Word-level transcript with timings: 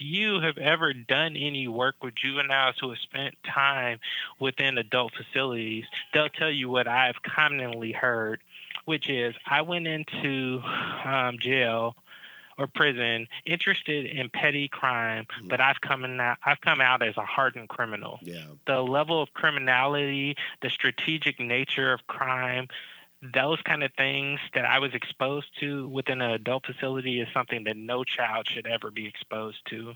you 0.00 0.40
have 0.40 0.58
ever 0.58 0.92
done 0.92 1.36
any 1.36 1.68
work 1.68 1.96
with 2.02 2.14
juveniles 2.14 2.76
who 2.80 2.90
have 2.90 2.98
spent 2.98 3.34
time 3.44 3.98
within 4.38 4.78
adult 4.78 5.12
facilities, 5.14 5.84
they'll 6.12 6.28
tell 6.28 6.50
you 6.50 6.68
what 6.68 6.86
I've 6.86 7.22
commonly 7.22 7.92
heard, 7.92 8.40
which 8.84 9.08
is 9.08 9.34
I 9.46 9.62
went 9.62 9.86
into 9.86 10.62
um, 11.04 11.38
jail 11.40 11.96
or 12.58 12.66
prison 12.66 13.28
interested 13.46 14.06
in 14.06 14.28
petty 14.28 14.68
crime, 14.68 15.26
mm. 15.42 15.48
but 15.48 15.60
I've 15.60 15.80
come 15.80 16.04
out 16.04 16.38
I've 16.44 16.60
come 16.60 16.80
out 16.80 17.02
as 17.02 17.16
a 17.16 17.24
hardened 17.24 17.68
criminal. 17.68 18.18
Yeah. 18.22 18.44
The 18.66 18.80
level 18.82 19.22
of 19.22 19.32
criminality, 19.32 20.36
the 20.60 20.70
strategic 20.70 21.38
nature 21.38 21.92
of 21.92 22.06
crime, 22.08 22.68
those 23.20 23.58
kind 23.64 23.82
of 23.82 23.90
things 23.96 24.38
that 24.54 24.64
I 24.64 24.78
was 24.78 24.94
exposed 24.94 25.48
to 25.60 25.88
within 25.88 26.20
an 26.20 26.30
adult 26.30 26.64
facility 26.66 27.20
is 27.20 27.28
something 27.34 27.64
that 27.64 27.76
no 27.76 28.04
child 28.04 28.46
should 28.48 28.66
ever 28.66 28.90
be 28.90 29.06
exposed 29.06 29.58
to. 29.70 29.94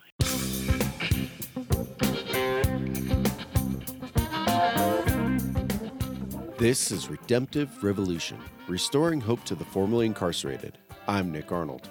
This 6.58 6.90
is 6.92 7.08
Redemptive 7.08 7.82
Revolution, 7.82 8.38
restoring 8.68 9.20
hope 9.20 9.44
to 9.44 9.54
the 9.54 9.64
formerly 9.64 10.06
incarcerated. 10.06 10.78
I'm 11.06 11.32
Nick 11.32 11.50
Arnold. 11.50 11.88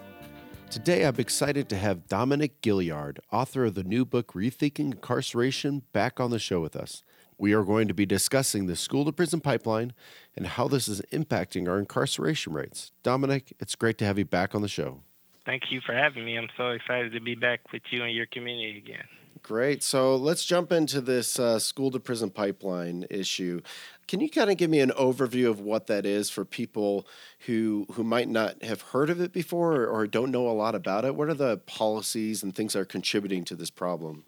Today, 0.69 1.05
I'm 1.05 1.17
excited 1.17 1.67
to 1.69 1.77
have 1.77 2.07
Dominic 2.07 2.61
Gilliard, 2.61 3.19
author 3.31 3.65
of 3.65 3.75
the 3.75 3.83
new 3.83 4.05
book 4.05 4.33
Rethinking 4.33 4.93
Incarceration, 4.93 5.83
back 5.91 6.21
on 6.21 6.31
the 6.31 6.39
show 6.39 6.61
with 6.61 6.77
us. 6.77 7.03
We 7.41 7.53
are 7.53 7.63
going 7.63 7.87
to 7.87 7.95
be 7.95 8.05
discussing 8.05 8.67
the 8.67 8.75
school 8.75 9.03
to 9.03 9.11
prison 9.11 9.41
pipeline 9.41 9.93
and 10.37 10.45
how 10.45 10.67
this 10.67 10.87
is 10.87 11.01
impacting 11.11 11.67
our 11.67 11.79
incarceration 11.79 12.53
rates. 12.53 12.91
Dominic, 13.01 13.51
it's 13.59 13.73
great 13.73 13.97
to 13.97 14.05
have 14.05 14.19
you 14.19 14.25
back 14.25 14.53
on 14.53 14.61
the 14.61 14.67
show. 14.67 15.01
Thank 15.43 15.63
you 15.71 15.81
for 15.83 15.95
having 15.95 16.23
me. 16.23 16.37
I'm 16.37 16.49
so 16.55 16.69
excited 16.69 17.13
to 17.13 17.19
be 17.19 17.33
back 17.33 17.71
with 17.73 17.81
you 17.89 18.03
and 18.03 18.13
your 18.13 18.27
community 18.27 18.77
again. 18.77 19.05
Great. 19.41 19.81
So 19.81 20.15
let's 20.15 20.45
jump 20.45 20.71
into 20.71 21.01
this 21.01 21.39
uh, 21.39 21.57
school 21.57 21.89
to 21.89 21.99
prison 21.99 22.29
pipeline 22.29 23.07
issue. 23.09 23.61
Can 24.07 24.19
you 24.19 24.29
kind 24.29 24.51
of 24.51 24.57
give 24.57 24.69
me 24.69 24.79
an 24.79 24.91
overview 24.91 25.49
of 25.49 25.59
what 25.59 25.87
that 25.87 26.05
is 26.05 26.29
for 26.29 26.45
people 26.45 27.07
who 27.47 27.87
who 27.93 28.03
might 28.03 28.29
not 28.29 28.63
have 28.63 28.81
heard 28.81 29.09
of 29.09 29.19
it 29.19 29.33
before 29.33 29.77
or, 29.77 29.87
or 29.87 30.05
don't 30.05 30.29
know 30.29 30.47
a 30.47 30.53
lot 30.53 30.75
about 30.75 31.05
it? 31.05 31.15
What 31.15 31.27
are 31.27 31.33
the 31.33 31.57
policies 31.57 32.43
and 32.43 32.53
things 32.53 32.73
that 32.73 32.79
are 32.81 32.85
contributing 32.85 33.43
to 33.45 33.55
this 33.55 33.71
problem? 33.71 34.25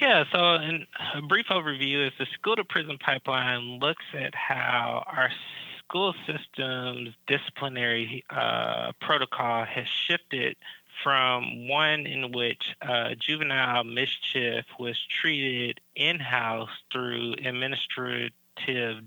Yeah, 0.00 0.24
so 0.32 0.54
in 0.54 0.86
a 1.14 1.22
brief 1.22 1.46
overview 1.50 2.06
is 2.06 2.12
the 2.18 2.26
school 2.34 2.56
to 2.56 2.64
prison 2.64 2.98
pipeline 2.98 3.78
looks 3.78 4.04
at 4.14 4.34
how 4.34 5.04
our 5.06 5.30
school 5.78 6.14
system's 6.26 7.10
disciplinary 7.26 8.24
uh, 8.30 8.92
protocol 9.00 9.64
has 9.64 9.86
shifted 9.86 10.56
from 11.02 11.68
one 11.68 12.06
in 12.06 12.32
which 12.32 12.74
uh, 12.80 13.10
juvenile 13.18 13.84
mischief 13.84 14.64
was 14.78 14.98
treated 15.20 15.80
in 15.94 16.18
house 16.18 16.70
through 16.92 17.34
administrative 17.44 18.32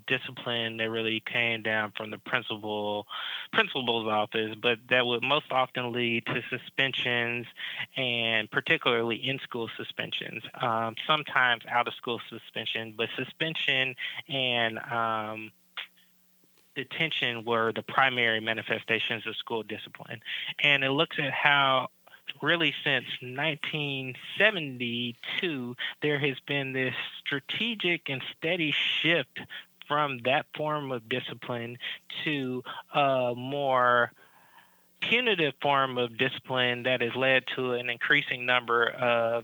discipline 0.07 0.77
that 0.77 0.89
really 0.89 1.21
came 1.25 1.61
down 1.61 1.91
from 1.95 2.11
the 2.11 2.17
principal 2.17 3.07
principal's 3.53 4.07
office, 4.07 4.55
but 4.61 4.77
that 4.89 5.05
would 5.05 5.23
most 5.23 5.45
often 5.51 5.91
lead 5.91 6.25
to 6.25 6.41
suspensions 6.49 7.45
and 7.95 8.49
particularly 8.51 9.16
in 9.16 9.39
school 9.39 9.69
suspensions. 9.77 10.43
Um, 10.61 10.95
sometimes 11.07 11.63
out 11.69 11.88
of 11.88 11.93
school 11.93 12.19
suspension, 12.29 12.93
but 12.97 13.09
suspension 13.16 13.95
and 14.27 14.79
um, 14.79 15.51
detention 16.75 17.45
were 17.45 17.71
the 17.73 17.83
primary 17.83 18.39
manifestations 18.39 19.25
of 19.25 19.35
school 19.38 19.63
discipline. 19.63 20.21
And 20.61 20.83
it 20.83 20.91
looks 20.91 21.17
at 21.19 21.31
how 21.31 21.89
really 22.41 22.73
since 22.83 23.05
1972 23.22 25.75
there 26.02 26.19
has 26.19 26.36
been 26.47 26.73
this 26.73 26.95
strategic 27.25 28.09
and 28.09 28.22
steady 28.38 28.73
shift 29.02 29.39
from 29.88 30.19
that 30.25 30.45
form 30.56 30.91
of 30.91 31.07
discipline 31.07 31.78
to 32.23 32.63
a 32.94 33.34
more 33.35 34.12
punitive 35.01 35.53
form 35.62 35.97
of 35.97 36.18
discipline 36.18 36.84
that 36.84 37.01
has 37.01 37.16
led 37.16 37.44
to 37.56 37.73
an 37.73 37.90
increasing 37.90 38.46
number 38.46 38.90
of 38.90 39.44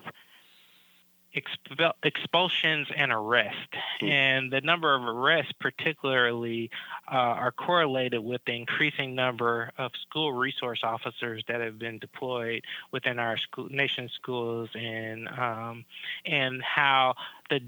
expel, 1.33 1.93
expulsions 2.03 2.87
and 2.95 3.11
arrests. 3.11 3.57
Mm. 4.01 4.09
And 4.09 4.51
the 4.51 4.61
number 4.61 4.93
of 4.93 5.03
arrests, 5.03 5.53
particularly, 5.59 6.69
uh, 7.11 7.15
are 7.15 7.51
correlated 7.51 8.23
with 8.23 8.41
the 8.45 8.53
increasing 8.53 9.15
number 9.15 9.71
of 9.77 9.91
school 10.01 10.33
resource 10.33 10.81
officers 10.83 11.43
that 11.47 11.61
have 11.61 11.79
been 11.79 11.99
deployed 11.99 12.63
within 12.91 13.19
our 13.19 13.37
school, 13.37 13.67
nation 13.69 14.09
schools, 14.13 14.69
and 14.75 15.27
um, 15.29 15.85
and 16.25 16.61
how 16.61 17.15
the 17.51 17.61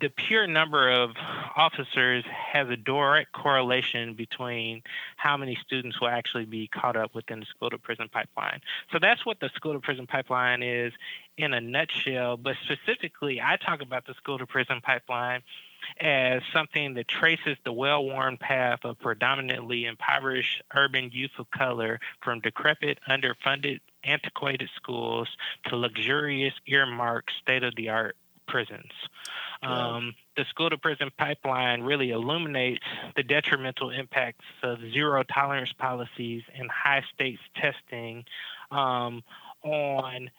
the 0.00 0.08
pure 0.10 0.46
number 0.46 0.88
of 0.88 1.10
officers 1.56 2.24
has 2.24 2.68
a 2.70 2.76
direct 2.76 3.32
correlation 3.32 4.14
between 4.14 4.80
how 5.16 5.36
many 5.36 5.56
students 5.56 6.00
will 6.00 6.08
actually 6.08 6.44
be 6.44 6.68
caught 6.68 6.96
up 6.96 7.16
within 7.16 7.40
the 7.40 7.46
school 7.46 7.68
to 7.68 7.78
prison 7.78 8.08
pipeline. 8.08 8.60
So 8.92 9.00
that's 9.00 9.26
what 9.26 9.40
the 9.40 9.50
school 9.56 9.72
to 9.72 9.80
prison 9.80 10.06
pipeline 10.06 10.62
is 10.62 10.92
in 11.36 11.52
a 11.52 11.60
nutshell. 11.60 12.36
But 12.36 12.54
specifically, 12.62 13.40
I 13.40 13.56
talk 13.56 13.82
about 13.82 14.06
the 14.06 14.14
school 14.14 14.38
to 14.38 14.46
prison 14.46 14.80
pipeline 14.80 15.42
as 16.00 16.42
something 16.52 16.94
that 16.94 17.08
traces 17.08 17.56
the 17.64 17.72
well 17.72 18.04
worn 18.04 18.36
path 18.36 18.80
of 18.84 19.00
predominantly 19.00 19.84
impoverished 19.86 20.62
urban 20.76 21.10
youth 21.12 21.32
of 21.38 21.50
color 21.50 21.98
from 22.22 22.40
decrepit, 22.40 23.00
underfunded, 23.08 23.80
antiquated 24.04 24.70
schools 24.76 25.28
to 25.64 25.76
luxurious, 25.76 26.54
earmarked, 26.66 27.32
state 27.42 27.64
of 27.64 27.74
the 27.74 27.88
art 27.88 28.16
prisons. 28.48 28.90
Um, 29.62 30.14
the 30.36 30.44
school 30.50 30.70
to 30.70 30.78
prison 30.78 31.10
pipeline 31.18 31.82
really 31.82 32.10
illuminates 32.10 32.84
the 33.16 33.22
detrimental 33.22 33.90
impacts 33.90 34.44
of 34.62 34.78
zero 34.92 35.22
tolerance 35.22 35.72
policies 35.72 36.42
and 36.56 36.70
high 36.70 37.02
stakes 37.14 37.40
testing 37.56 38.24
um, 38.70 39.22
on 39.62 40.30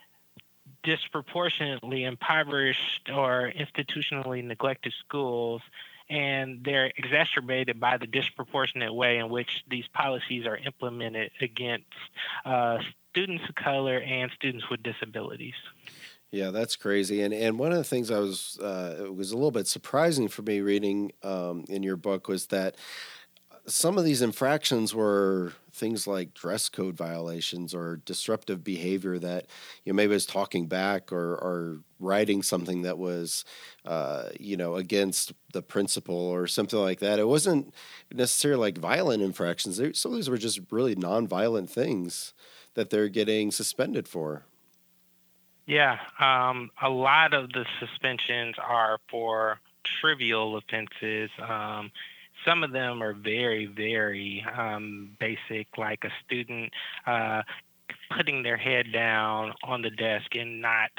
disproportionately 0.83 2.05
impoverished 2.05 3.09
or 3.13 3.51
institutionally 3.55 4.43
neglected 4.43 4.93
schools 5.05 5.61
and 6.09 6.63
they're 6.63 6.91
exacerbated 6.97 7.79
by 7.79 7.97
the 7.97 8.07
disproportionate 8.07 8.93
way 8.93 9.17
in 9.17 9.29
which 9.29 9.63
these 9.69 9.85
policies 9.93 10.45
are 10.45 10.57
implemented 10.57 11.31
against 11.39 11.85
uh, 12.45 12.79
students 13.11 13.43
of 13.47 13.55
color 13.55 13.99
and 13.99 14.31
students 14.31 14.67
with 14.69 14.81
disabilities. 14.81 15.53
Yeah, 16.31 16.51
that's 16.51 16.75
crazy. 16.75 17.21
And 17.21 17.33
and 17.33 17.57
one 17.57 17.71
of 17.71 17.77
the 17.77 17.83
things 17.83 18.11
I 18.11 18.19
was 18.19 18.59
uh, 18.61 18.97
it 19.05 19.15
was 19.15 19.31
a 19.31 19.35
little 19.35 19.51
bit 19.51 19.67
surprising 19.67 20.27
for 20.27 20.43
me 20.43 20.61
reading 20.61 21.11
um, 21.23 21.65
in 21.69 21.81
your 21.81 21.97
book 21.97 22.27
was 22.27 22.47
that 22.47 22.75
some 23.67 23.97
of 23.97 24.05
these 24.05 24.21
infractions 24.21 24.95
were 24.95 25.53
things 25.73 26.07
like 26.07 26.33
dress 26.33 26.69
code 26.69 26.97
violations 26.97 27.73
or 27.73 27.97
disruptive 28.05 28.63
behavior 28.63 29.19
that 29.19 29.45
you 29.85 29.93
know 29.93 29.97
maybe 29.97 30.13
was 30.13 30.25
talking 30.25 30.67
back 30.67 31.11
or 31.13 31.35
or 31.35 31.79
writing 31.99 32.43
something 32.43 32.83
that 32.83 32.97
was 32.97 33.45
uh, 33.85 34.29
you 34.39 34.57
know 34.57 34.75
against 34.75 35.33
the 35.53 35.61
principal 35.63 36.15
or 36.15 36.47
something 36.47 36.79
like 36.79 36.99
that. 36.99 37.19
It 37.19 37.27
wasn't 37.27 37.73
necessarily 38.13 38.61
like 38.61 38.77
violent 38.79 39.23
infractions. 39.23 39.81
Some 39.99 40.11
of 40.13 40.17
these 40.17 40.29
were 40.29 40.37
just 40.37 40.61
really 40.71 40.95
nonviolent 40.95 41.69
things 41.69 42.33
that 42.75 42.89
they're 42.91 43.09
getting 43.09 43.51
suspended 43.51 44.07
for. 44.07 44.45
Yeah, 45.69 45.99
um, 46.19 46.71
a 46.81 46.89
lot 46.89 47.35
of 47.35 47.51
the 47.53 47.63
suspensions 47.79 48.55
are 48.57 48.97
for 49.07 49.59
trivial 50.01 50.57
offenses. 50.57 51.29
Um, 51.37 51.91
some 52.43 52.63
of 52.63 52.71
them 52.71 53.03
are 53.03 53.13
very, 53.13 53.67
very 53.67 54.43
um, 54.57 55.15
basic, 55.19 55.67
like 55.77 56.05
a 56.05 56.09
student 56.25 56.73
uh, 57.05 57.43
putting 58.09 58.41
their 58.41 58.57
head 58.57 58.91
down 58.91 59.53
on 59.61 59.83
the 59.83 59.91
desk 59.91 60.35
and 60.35 60.59
not 60.59 60.89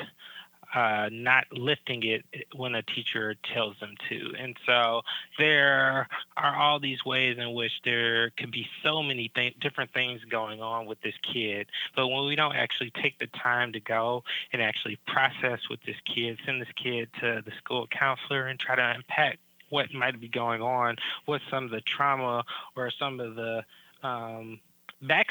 uh, 0.75 1.08
not 1.11 1.44
lifting 1.52 2.02
it 2.05 2.25
when 2.55 2.75
a 2.75 2.82
teacher 2.82 3.34
tells 3.55 3.78
them 3.81 3.94
to. 4.08 4.32
And 4.38 4.56
so 4.67 5.02
there 5.38 6.06
are 6.37 6.56
all 6.56 6.78
these 6.78 7.05
ways 7.05 7.38
in 7.38 7.55
which 7.55 7.72
there 7.84 8.31
can 8.31 8.50
be 8.50 8.67
so 8.82 9.02
many 9.02 9.31
th- 9.34 9.58
different 9.61 9.93
things 9.93 10.20
going 10.31 10.62
on 10.62 10.87
with 10.87 11.00
this 11.00 11.14
kid. 11.22 11.67
But 11.96 12.08
when 12.08 12.26
we 12.26 12.37
don't 12.37 12.56
actually 12.56 12.93
take 13.02 13.19
the 13.19 13.26
time 13.28 13.72
to 13.72 13.81
go 13.81 14.25
and 14.52 14.62
actually 14.62 14.99
process 15.06 15.61
with 15.69 15.81
this 15.82 15.96
kid, 16.05 16.38
send 16.46 16.61
this 16.61 16.72
kid 16.76 17.08
to 17.20 17.43
the 17.44 17.52
school 17.58 17.87
counselor 17.87 18.46
and 18.46 18.58
try 18.58 18.76
to 18.76 18.82
unpack 18.96 19.38
what 19.70 19.93
might 19.94 20.20
be 20.20 20.28
going 20.28 20.62
on, 20.62 20.96
what 21.26 21.40
some 21.50 21.64
of 21.64 21.70
the 21.70 21.81
trauma 21.81 22.44
or 22.76 22.90
some 22.90 23.20
of 23.20 23.34
the 23.37 23.64
um, 24.02 24.61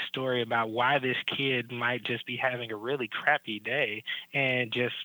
story 0.09 0.41
about 0.41 0.69
why 0.69 0.99
this 0.99 1.15
kid 1.25 1.71
might 1.71 2.03
just 2.03 2.25
be 2.25 2.35
having 2.35 2.71
a 2.71 2.75
really 2.75 3.07
crappy 3.07 3.59
day 3.59 4.03
and 4.33 4.71
just 4.71 4.95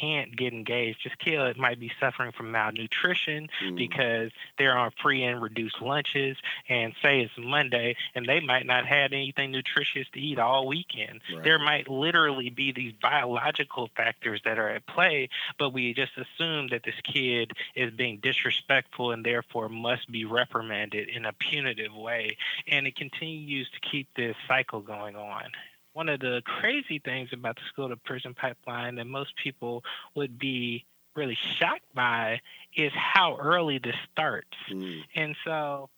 can't 0.00 0.36
get 0.36 0.52
engaged. 0.52 0.98
This 1.04 1.14
kid 1.18 1.56
might 1.56 1.78
be 1.78 1.92
suffering 2.00 2.32
from 2.32 2.50
malnutrition 2.50 3.48
mm. 3.64 3.76
because 3.76 4.32
they're 4.58 4.76
on 4.76 4.90
free 5.00 5.22
and 5.22 5.40
reduced 5.40 5.80
lunches, 5.80 6.36
and 6.68 6.94
say 7.02 7.20
it's 7.20 7.32
Monday, 7.38 7.96
and 8.14 8.26
they 8.26 8.40
might 8.40 8.66
not 8.66 8.86
have 8.86 9.12
anything 9.12 9.52
nutritious 9.52 10.06
to 10.14 10.20
eat 10.20 10.38
all 10.38 10.66
weekend. 10.66 11.20
Right. 11.32 11.44
There 11.44 11.58
might 11.58 11.88
literally 11.88 12.50
be 12.50 12.72
these 12.72 12.94
biological 13.00 13.90
factors 13.96 14.40
that 14.44 14.58
are 14.58 14.70
at 14.70 14.86
play, 14.86 15.28
but 15.58 15.72
we 15.72 15.94
just 15.94 16.12
assume 16.16 16.68
that 16.68 16.82
this 16.84 16.94
kid 17.04 17.52
is 17.76 17.92
being 17.92 18.18
disrespectful 18.22 19.10
and 19.10 19.24
therefore 19.24 19.68
must 19.68 20.10
be 20.10 20.24
reprimanded 20.24 21.08
in 21.08 21.24
a 21.24 21.32
punitive 21.32 21.94
way. 21.94 22.36
And 22.66 22.86
it 22.86 22.96
continues 22.96 23.68
to 23.70 23.88
keep 23.88 24.08
this 24.16 24.36
cycle 24.54 24.80
going 24.80 25.16
on 25.16 25.50
one 25.94 26.08
of 26.08 26.20
the 26.20 26.42
crazy 26.44 26.98
things 26.98 27.30
about 27.32 27.56
the 27.56 27.62
school 27.72 27.88
to 27.88 27.96
prison 27.96 28.34
pipeline 28.34 28.96
that 28.96 29.06
most 29.06 29.32
people 29.42 29.82
would 30.14 30.38
be 30.38 30.84
really 31.16 31.38
shocked 31.58 31.86
by 31.94 32.40
is 32.76 32.92
how 32.94 33.36
early 33.40 33.78
this 33.78 33.94
starts. 34.12 34.56
Mm. 34.70 35.02
And 35.14 35.36
so 35.44 35.88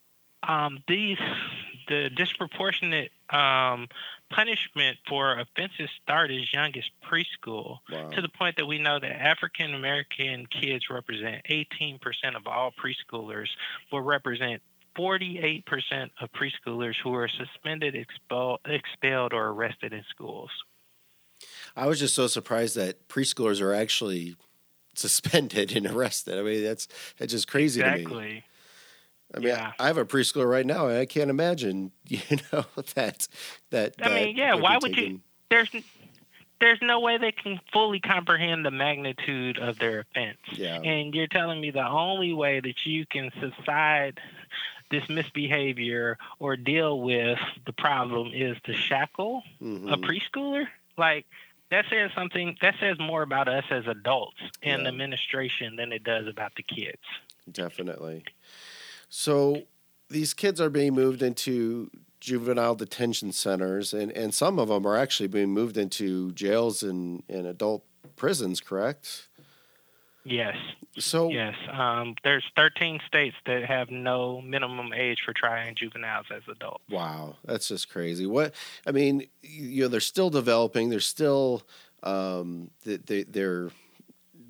um, 0.47 0.79
these 0.87 1.19
the 1.89 2.11
disproportionate 2.15 3.11
um, 3.31 3.89
punishment 4.29 4.99
for 5.09 5.39
offenses 5.39 5.89
start 6.03 6.31
as 6.31 6.53
young 6.53 6.73
as 6.77 6.85
preschool 7.09 7.79
wow. 7.91 8.11
to 8.11 8.21
the 8.21 8.29
point 8.29 8.57
that 8.57 8.67
we 8.67 8.79
know 8.79 8.99
that 8.99 9.11
African 9.11 9.73
American 9.73 10.47
kids 10.47 10.91
represent 10.91 11.47
18% 11.49 12.01
of 12.35 12.47
all 12.47 12.73
preschoolers, 12.73 13.49
will 13.91 14.03
represent 14.03 14.63
48% 14.99 15.65
of 16.21 16.29
preschoolers 16.33 16.95
who 17.03 17.15
are 17.15 17.29
suspended, 17.29 17.95
expelled, 17.95 18.61
expelled, 18.67 19.33
or 19.33 19.49
arrested 19.49 19.93
in 19.93 20.05
schools. 20.11 20.51
I 21.77 21.87
was 21.87 21.99
just 21.99 22.15
so 22.15 22.27
surprised 22.27 22.77
that 22.77 23.09
preschoolers 23.09 23.61
are 23.61 23.75
actually 23.75 24.37
suspended 24.95 25.77
and 25.77 25.87
arrested. 25.87 26.39
I 26.39 26.43
mean, 26.43 26.65
that's 26.65 26.89
that's 27.19 27.33
just 27.33 27.49
crazy 27.49 27.81
exactly. 27.81 28.05
to 28.05 28.21
me. 28.21 28.45
I 29.35 29.39
mean, 29.41 29.49
yeah. 29.49 29.73
I 29.79 29.89
have 29.89 29.99
a 29.99 30.05
preschooler 30.05 30.49
right 30.49 30.65
now, 30.65 30.87
and 30.87 30.99
I 30.99 31.05
can't 31.05 31.31
imagine, 31.31 31.91
you 32.07 32.21
know, 32.53 32.65
that 32.95 33.29
that. 33.71 33.95
I 34.01 34.09
mean, 34.09 34.37
yeah. 34.37 34.55
Why 34.55 34.79
would 34.81 34.95
taken... 34.95 35.13
you? 35.13 35.21
There's 35.51 35.71
there's 36.61 36.79
no 36.81 37.01
way 37.01 37.19
they 37.19 37.33
can 37.33 37.61
fully 37.73 38.01
comprehend 38.01 38.65
the 38.65 38.71
magnitude 38.71 39.59
of 39.59 39.79
their 39.79 40.01
offense. 40.01 40.39
Yeah. 40.53 40.81
And 40.81 41.15
you're 41.15 41.27
telling 41.27 41.61
me 41.61 41.71
the 41.71 41.87
only 41.87 42.33
way 42.33 42.61
that 42.61 42.87
you 42.87 43.05
can 43.07 43.31
subside 43.41 44.19
this 44.91 45.09
misbehavior 45.09 46.19
or 46.39 46.57
deal 46.57 47.01
with 47.01 47.39
the 47.65 47.73
problem 47.73 48.31
is 48.35 48.57
to 48.65 48.75
shackle 48.75 49.43
mm-hmm. 49.63 49.89
a 49.89 49.97
preschooler? 49.97 50.67
Like 50.97 51.27
that 51.71 51.85
says 51.91 52.11
something 52.15 52.57
that 52.63 52.75
says 52.81 52.99
more 52.99 53.23
about 53.23 53.49
us 53.49 53.65
as 53.71 53.87
adults 53.87 54.41
and 54.63 54.83
yeah. 54.83 54.89
administration 54.89 55.77
than 55.77 55.93
it 55.93 56.05
does 56.05 56.27
about 56.27 56.55
the 56.57 56.63
kids. 56.63 57.03
Definitely. 57.51 58.25
So 59.09 59.63
these 60.09 60.35
kids 60.35 60.61
are 60.61 60.71
being 60.71 60.95
moved 60.95 61.23
into 61.23 61.91
juvenile 62.21 62.75
detention 62.75 63.33
centers, 63.33 63.93
and, 63.93 64.11
and 64.13 64.35
some 64.35 64.59
of 64.59 64.69
them 64.69 64.87
are 64.87 64.97
actually 64.97 65.29
being 65.29 65.51
moved 65.51 65.77
into 65.77 66.33
jails 66.33 66.83
and, 66.83 67.23
and 67.29 67.47
adult 67.47 67.85
prisons, 68.17 68.61
correct? 68.61 69.29
Yes. 70.29 70.57
So 70.99 71.31
yes, 71.31 71.55
um, 71.73 72.17
there's 72.25 72.43
13 72.57 73.01
states 73.07 73.37
that 73.47 73.65
have 73.65 73.91
no 73.91 74.41
minimum 74.41 74.93
age 74.93 75.19
for 75.25 75.33
trying 75.33 75.77
juveniles 75.77 76.27
as 76.35 76.43
adults. 76.51 76.83
Wow, 76.91 77.37
that's 77.45 77.69
just 77.69 77.89
crazy. 77.89 78.27
What 78.27 78.53
I 78.87 78.91
mean, 78.91 79.29
you 79.43 79.83
know, 79.83 79.89
they're 79.89 80.01
still 80.01 80.31
developing. 80.31 80.91
They're 80.91 80.99
still 80.99 81.63
um, 82.03 82.71
they, 82.85 83.23
they're 83.23 83.71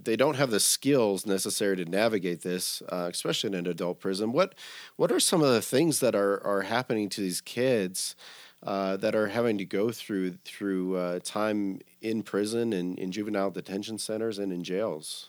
they 0.04 0.16
don't 0.16 0.36
have 0.36 0.50
the 0.50 0.60
skills 0.60 1.26
necessary 1.26 1.76
to 1.76 1.84
navigate 1.84 2.40
this, 2.40 2.82
uh, 2.90 3.10
especially 3.12 3.48
in 3.48 3.54
an 3.54 3.66
adult 3.66 4.00
prison. 4.00 4.32
What 4.32 4.54
what 4.96 5.12
are 5.12 5.20
some 5.20 5.42
of 5.42 5.52
the 5.52 5.62
things 5.62 6.00
that 6.00 6.14
are 6.14 6.42
are 6.46 6.62
happening 6.62 7.10
to 7.10 7.20
these 7.20 7.42
kids 7.42 8.16
uh, 8.62 8.96
that 8.96 9.14
are 9.14 9.26
having 9.26 9.58
to 9.58 9.66
go 9.66 9.90
through 9.90 10.38
through 10.44 10.96
uh, 10.96 11.18
time 11.22 11.80
in 12.00 12.22
prison 12.22 12.72
and 12.72 12.98
in 12.98 13.12
juvenile 13.12 13.50
detention 13.50 13.98
centers 13.98 14.38
and 14.38 14.52
in 14.54 14.64
jails? 14.64 15.28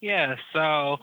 Yeah, 0.00 0.36
so 0.52 0.98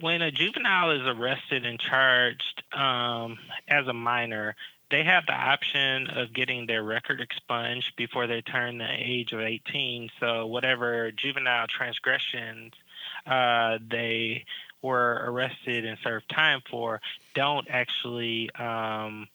when 0.00 0.22
a 0.22 0.30
juvenile 0.30 0.90
is 0.92 1.06
arrested 1.06 1.66
and 1.66 1.78
charged 1.78 2.62
um, 2.72 3.38
as 3.68 3.86
a 3.86 3.92
minor, 3.92 4.54
they 4.90 5.04
have 5.04 5.24
the 5.26 5.34
option 5.34 6.08
of 6.10 6.32
getting 6.32 6.66
their 6.66 6.82
record 6.82 7.20
expunged 7.20 7.96
before 7.96 8.26
they 8.26 8.42
turn 8.42 8.78
the 8.78 8.88
age 8.90 9.32
of 9.32 9.40
18. 9.40 10.10
So, 10.20 10.46
whatever 10.46 11.10
juvenile 11.12 11.66
transgressions 11.66 12.72
uh, 13.26 13.78
they 13.88 14.44
were 14.82 15.22
arrested 15.26 15.84
and 15.84 15.96
served 16.02 16.28
time 16.28 16.60
for 16.68 17.00
don't 17.34 17.66
actually 17.70 18.50
um, 18.56 19.28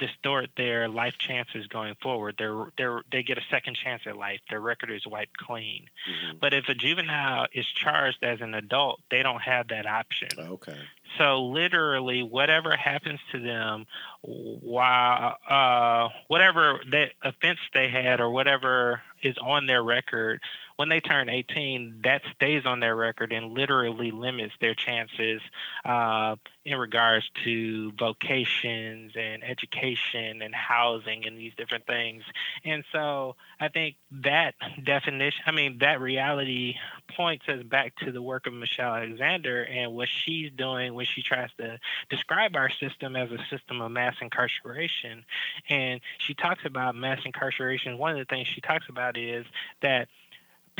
distort 0.00 0.48
their 0.56 0.88
life 0.88 1.14
chances 1.18 1.68
going 1.68 1.94
forward. 2.02 2.34
They're, 2.38 2.72
they're, 2.76 3.02
they 3.12 3.22
get 3.22 3.38
a 3.38 3.42
second 3.50 3.76
chance 3.76 4.02
at 4.06 4.16
life. 4.16 4.40
Their 4.50 4.60
record 4.60 4.90
is 4.90 5.06
wiped 5.06 5.36
clean. 5.36 5.86
Mm-hmm. 6.10 6.38
But 6.40 6.54
if 6.54 6.68
a 6.68 6.74
juvenile 6.74 7.46
is 7.52 7.66
charged 7.66 8.24
as 8.24 8.40
an 8.40 8.54
adult, 8.54 9.00
they 9.10 9.22
don't 9.22 9.42
have 9.42 9.68
that 9.68 9.86
option. 9.86 10.28
Okay. 10.36 10.78
So 11.18 11.44
literally, 11.44 12.22
whatever 12.22 12.74
happens 12.76 13.20
to 13.32 13.40
them, 13.40 13.86
while 14.22 15.36
uh, 15.48 16.08
whatever 16.28 16.80
that 16.90 17.12
offense 17.22 17.58
they 17.74 17.88
had 17.88 18.20
or 18.20 18.30
whatever 18.30 19.02
is 19.22 19.36
on 19.38 19.66
their 19.66 19.82
record, 19.82 20.40
when 20.80 20.88
they 20.88 21.00
turn 21.00 21.28
18, 21.28 22.00
that 22.04 22.22
stays 22.34 22.64
on 22.64 22.80
their 22.80 22.96
record 22.96 23.34
and 23.34 23.52
literally 23.52 24.10
limits 24.10 24.54
their 24.62 24.74
chances 24.74 25.42
uh, 25.84 26.36
in 26.64 26.78
regards 26.78 27.30
to 27.44 27.92
vocations 27.98 29.12
and 29.14 29.44
education 29.44 30.40
and 30.40 30.54
housing 30.54 31.26
and 31.26 31.36
these 31.36 31.52
different 31.54 31.86
things. 31.86 32.22
And 32.64 32.82
so 32.92 33.36
I 33.60 33.68
think 33.68 33.96
that 34.22 34.54
definition, 34.82 35.42
I 35.44 35.50
mean, 35.50 35.80
that 35.80 36.00
reality 36.00 36.76
points 37.14 37.46
us 37.46 37.62
back 37.62 37.94
to 37.96 38.10
the 38.10 38.22
work 38.22 38.46
of 38.46 38.54
Michelle 38.54 38.94
Alexander 38.94 39.62
and 39.64 39.92
what 39.92 40.08
she's 40.08 40.50
doing 40.50 40.94
when 40.94 41.04
she 41.04 41.20
tries 41.20 41.50
to 41.58 41.78
describe 42.08 42.56
our 42.56 42.70
system 42.70 43.16
as 43.16 43.30
a 43.30 43.38
system 43.50 43.82
of 43.82 43.92
mass 43.92 44.14
incarceration. 44.22 45.26
And 45.68 46.00
she 46.16 46.32
talks 46.32 46.64
about 46.64 46.96
mass 46.96 47.20
incarceration. 47.26 47.98
One 47.98 48.12
of 48.12 48.18
the 48.18 48.34
things 48.34 48.48
she 48.48 48.62
talks 48.62 48.86
about 48.88 49.18
is 49.18 49.44
that 49.82 50.08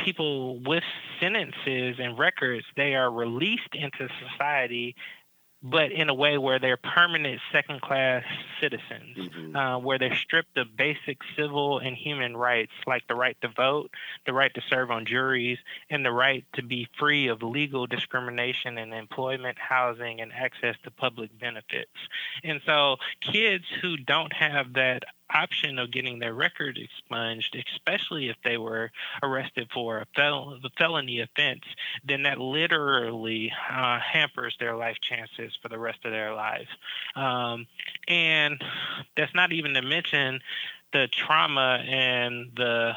people 0.03 0.59
with 0.59 0.83
sentences 1.19 1.97
and 1.99 2.17
records, 2.17 2.65
they 2.75 2.95
are 2.95 3.11
released 3.11 3.73
into 3.73 4.07
society 4.29 4.95
but 5.63 5.91
in 5.91 6.09
a 6.09 6.13
way 6.13 6.37
where 6.37 6.57
they're 6.57 6.77
permanent 6.77 7.39
second 7.51 7.81
class 7.81 8.23
citizens, 8.59 9.15
mm-hmm. 9.17 9.55
uh, 9.55 9.77
where 9.77 9.99
they're 9.99 10.15
stripped 10.15 10.57
of 10.57 10.75
basic 10.75 11.19
civil 11.37 11.77
and 11.77 11.95
human 11.95 12.35
rights 12.35 12.71
like 12.87 13.07
the 13.07 13.13
right 13.13 13.37
to 13.41 13.47
vote, 13.49 13.91
the 14.25 14.33
right 14.33 14.53
to 14.55 14.61
serve 14.69 14.89
on 14.89 15.05
juries, 15.05 15.59
and 15.89 16.03
the 16.03 16.11
right 16.11 16.45
to 16.53 16.63
be 16.63 16.87
free 16.97 17.27
of 17.27 17.43
legal 17.43 17.85
discrimination 17.85 18.77
in 18.77 18.91
employment, 18.91 19.57
housing, 19.59 20.19
and 20.19 20.31
access 20.33 20.75
to 20.83 20.89
public 20.89 21.29
benefits. 21.39 21.91
And 22.43 22.61
so 22.65 22.97
kids 23.21 23.65
who 23.81 23.97
don't 23.97 24.33
have 24.33 24.73
that 24.73 25.03
option 25.33 25.79
of 25.79 25.91
getting 25.91 26.19
their 26.19 26.33
record 26.33 26.77
expunged, 26.77 27.55
especially 27.73 28.29
if 28.29 28.35
they 28.43 28.57
were 28.57 28.91
arrested 29.23 29.69
for 29.73 29.99
a, 29.99 30.05
fel- 30.15 30.59
felony 30.77 31.21
offense, 31.21 31.63
then 32.03 32.23
that 32.23 32.39
literally 32.39 33.51
uh, 33.71 33.99
hampers 33.99 34.55
their 34.59 34.75
life 34.75 34.97
chances 35.01 35.57
for 35.61 35.69
the 35.69 35.79
rest 35.79 35.99
of 36.05 36.11
their 36.11 36.33
lives. 36.33 36.69
Um, 37.15 37.67
and 38.07 38.61
that's 39.15 39.33
not 39.35 39.51
even 39.51 39.73
to 39.73 39.81
mention 39.81 40.39
the 40.93 41.07
trauma 41.07 41.83
and 41.87 42.51
the 42.55 42.93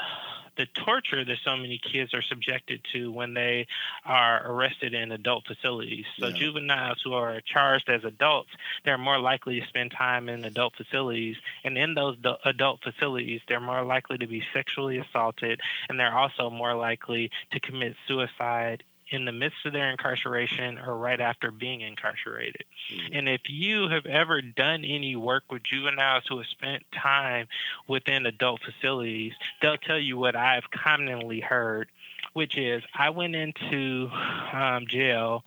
the 0.56 0.66
torture 0.66 1.24
that 1.24 1.36
so 1.44 1.56
many 1.56 1.78
kids 1.78 2.14
are 2.14 2.22
subjected 2.22 2.80
to 2.92 3.10
when 3.12 3.34
they 3.34 3.66
are 4.04 4.42
arrested 4.50 4.94
in 4.94 5.12
adult 5.12 5.46
facilities. 5.46 6.04
So 6.18 6.28
yeah. 6.28 6.36
juveniles 6.36 7.00
who 7.02 7.14
are 7.14 7.40
charged 7.40 7.88
as 7.88 8.04
adults, 8.04 8.50
they're 8.84 8.98
more 8.98 9.18
likely 9.18 9.60
to 9.60 9.66
spend 9.66 9.92
time 9.92 10.28
in 10.28 10.44
adult 10.44 10.74
facilities, 10.76 11.36
and 11.64 11.76
in 11.76 11.94
those 11.94 12.16
adult 12.44 12.80
facilities, 12.82 13.40
they're 13.48 13.60
more 13.60 13.84
likely 13.84 14.18
to 14.18 14.26
be 14.26 14.42
sexually 14.52 14.98
assaulted, 14.98 15.60
and 15.88 15.98
they're 15.98 16.16
also 16.16 16.50
more 16.50 16.74
likely 16.74 17.30
to 17.52 17.60
commit 17.60 17.96
suicide 18.06 18.84
in 19.14 19.24
the 19.24 19.32
midst 19.32 19.64
of 19.64 19.72
their 19.72 19.90
incarceration 19.90 20.78
or 20.78 20.96
right 20.96 21.20
after 21.20 21.50
being 21.50 21.80
incarcerated. 21.80 22.64
Mm-hmm. 22.92 23.14
And 23.14 23.28
if 23.28 23.42
you 23.48 23.88
have 23.88 24.06
ever 24.06 24.42
done 24.42 24.84
any 24.84 25.16
work 25.16 25.44
with 25.50 25.62
juveniles 25.62 26.24
who 26.28 26.38
have 26.38 26.46
spent 26.46 26.82
time 26.92 27.46
within 27.88 28.26
adult 28.26 28.60
facilities, 28.62 29.32
they'll 29.62 29.76
tell 29.76 29.98
you 29.98 30.16
what 30.16 30.36
I've 30.36 30.70
commonly 30.70 31.40
heard, 31.40 31.88
which 32.32 32.58
is 32.58 32.82
I 32.94 33.10
went 33.10 33.36
into 33.36 34.10
um, 34.52 34.86
jail 34.88 35.44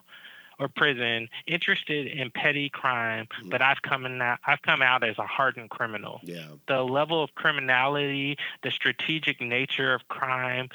or 0.59 0.67
prison 0.67 1.29
interested 1.45 2.07
in 2.07 2.31
petty 2.31 2.69
crime, 2.69 3.27
mm. 3.43 3.49
but 3.49 3.61
I've 3.61 3.81
come 3.81 4.05
out 4.05 4.39
I've 4.45 4.61
come 4.61 4.81
out 4.81 5.03
as 5.03 5.17
a 5.19 5.27
hardened 5.27 5.69
criminal. 5.69 6.19
Yeah. 6.23 6.47
The 6.67 6.81
level 6.81 7.23
of 7.23 7.35
criminality, 7.35 8.37
the 8.63 8.71
strategic 8.71 9.39
nature 9.39 9.93
of 9.93 10.07
crime, 10.07 10.69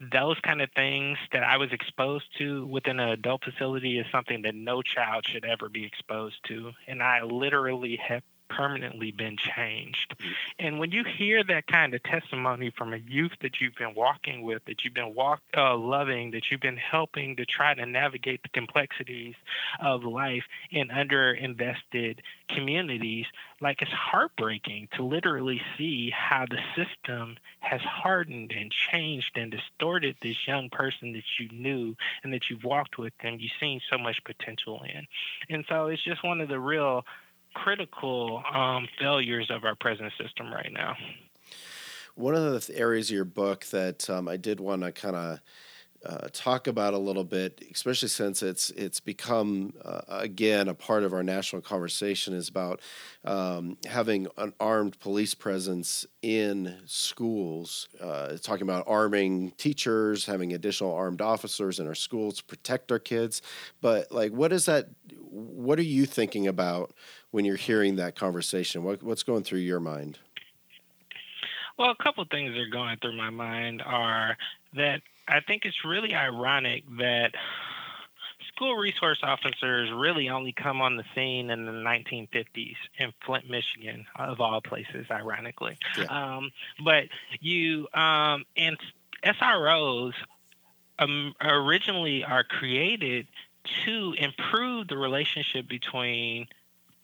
those 0.00 0.38
kind 0.40 0.60
of 0.60 0.70
things 0.74 1.18
that 1.32 1.42
I 1.42 1.56
was 1.56 1.72
exposed 1.72 2.26
to 2.38 2.66
within 2.66 3.00
an 3.00 3.10
adult 3.10 3.44
facility 3.44 3.98
is 3.98 4.06
something 4.10 4.42
that 4.42 4.54
no 4.54 4.82
child 4.82 5.24
should 5.26 5.44
ever 5.44 5.68
be 5.68 5.84
exposed 5.84 6.36
to. 6.48 6.72
And 6.86 7.02
I 7.02 7.22
literally 7.22 7.98
have 8.06 8.22
permanently 8.48 9.10
been 9.10 9.36
changed. 9.36 10.14
Mm-hmm. 10.18 10.32
And 10.58 10.78
when 10.78 10.92
you 10.92 11.04
hear 11.04 11.42
that 11.44 11.66
kind 11.66 11.94
of 11.94 12.02
testimony 12.02 12.70
from 12.76 12.92
a 12.92 12.98
youth 12.98 13.32
that 13.42 13.60
you've 13.60 13.74
been 13.74 13.94
walking 13.94 14.42
with, 14.42 14.64
that 14.66 14.84
you've 14.84 14.94
been 14.94 15.14
walk, 15.14 15.40
uh, 15.56 15.76
loving, 15.76 16.30
that 16.32 16.50
you've 16.50 16.60
been 16.60 16.76
helping 16.76 17.36
to 17.36 17.44
try 17.44 17.74
to 17.74 17.86
navigate 17.86 18.42
the 18.42 18.48
complexities 18.50 19.34
of 19.80 20.04
life 20.04 20.44
in 20.70 20.88
underinvested 20.88 22.18
communities, 22.48 23.26
like 23.60 23.82
it's 23.82 23.90
heartbreaking 23.90 24.88
to 24.94 25.02
literally 25.02 25.60
see 25.76 26.10
how 26.10 26.44
the 26.48 26.58
system 26.76 27.36
has 27.60 27.80
hardened 27.80 28.52
and 28.52 28.70
changed 28.70 29.36
and 29.36 29.50
distorted 29.50 30.16
this 30.20 30.46
young 30.46 30.68
person 30.70 31.12
that 31.12 31.24
you 31.38 31.48
knew 31.50 31.94
and 32.22 32.32
that 32.32 32.50
you've 32.50 32.64
walked 32.64 32.98
with 32.98 33.12
and 33.20 33.40
you've 33.40 33.52
seen 33.58 33.80
so 33.90 33.96
much 33.96 34.22
potential 34.24 34.82
in. 34.82 35.06
And 35.48 35.64
so 35.68 35.86
it's 35.86 36.02
just 36.02 36.22
one 36.24 36.40
of 36.40 36.48
the 36.48 36.60
real 36.60 37.04
critical 37.54 38.42
um, 38.52 38.88
failures 38.98 39.50
of 39.50 39.64
our 39.64 39.74
present 39.74 40.12
system 40.20 40.52
right 40.52 40.72
now. 40.72 40.96
One 42.16 42.34
of 42.34 42.66
the 42.66 42.76
areas 42.78 43.10
of 43.10 43.16
your 43.16 43.24
book 43.24 43.64
that 43.66 44.08
um, 44.08 44.28
I 44.28 44.36
did 44.36 44.60
want 44.60 44.82
to 44.82 44.92
kind 44.92 45.16
of 45.16 45.40
uh, 46.04 46.28
talk 46.32 46.66
about 46.66 46.92
a 46.92 46.98
little 46.98 47.24
bit, 47.24 47.64
especially 47.72 48.08
since 48.08 48.42
it's 48.42 48.70
it's 48.70 49.00
become 49.00 49.72
uh, 49.82 50.02
again 50.08 50.68
a 50.68 50.74
part 50.74 51.02
of 51.02 51.12
our 51.14 51.22
national 51.22 51.62
conversation, 51.62 52.34
is 52.34 52.48
about 52.48 52.80
um, 53.24 53.78
having 53.86 54.26
an 54.36 54.52
armed 54.60 54.98
police 55.00 55.34
presence 55.34 56.04
in 56.20 56.76
schools. 56.84 57.88
Uh, 58.00 58.36
talking 58.42 58.62
about 58.62 58.84
arming 58.86 59.52
teachers, 59.52 60.26
having 60.26 60.52
additional 60.52 60.92
armed 60.92 61.22
officers 61.22 61.80
in 61.80 61.86
our 61.86 61.94
schools 61.94 62.36
to 62.36 62.44
protect 62.44 62.92
our 62.92 62.98
kids. 62.98 63.40
But 63.80 64.12
like, 64.12 64.32
what 64.32 64.52
is 64.52 64.66
that? 64.66 64.88
What 65.34 65.80
are 65.80 65.82
you 65.82 66.06
thinking 66.06 66.46
about 66.46 66.94
when 67.32 67.44
you're 67.44 67.56
hearing 67.56 67.96
that 67.96 68.14
conversation? 68.14 68.84
What, 68.84 69.02
what's 69.02 69.24
going 69.24 69.42
through 69.42 69.60
your 69.60 69.80
mind? 69.80 70.18
Well, 71.76 71.90
a 71.90 72.02
couple 72.02 72.24
things 72.30 72.52
that 72.52 72.60
are 72.60 72.70
going 72.70 72.98
through 72.98 73.16
my 73.16 73.30
mind 73.30 73.82
are 73.84 74.36
that 74.74 75.02
I 75.26 75.40
think 75.40 75.64
it's 75.64 75.84
really 75.84 76.14
ironic 76.14 76.84
that 76.98 77.32
school 78.54 78.76
resource 78.76 79.18
officers 79.22 79.90
really 79.92 80.28
only 80.28 80.52
come 80.52 80.80
on 80.80 80.96
the 80.96 81.04
scene 81.14 81.50
in 81.50 81.66
the 81.66 81.72
1950s 81.72 82.76
in 82.98 83.12
Flint, 83.24 83.50
Michigan, 83.50 84.06
of 84.16 84.40
all 84.40 84.60
places, 84.60 85.06
ironically. 85.10 85.76
Yeah. 85.98 86.04
Um, 86.04 86.50
but 86.84 87.04
you 87.40 87.88
um, 87.92 88.44
and 88.56 88.76
SROs 89.24 90.12
um, 90.98 91.34
originally 91.40 92.22
are 92.24 92.44
created 92.44 93.26
to 93.84 94.14
improve 94.18 94.88
the 94.88 94.96
relationship 94.96 95.68
between 95.68 96.46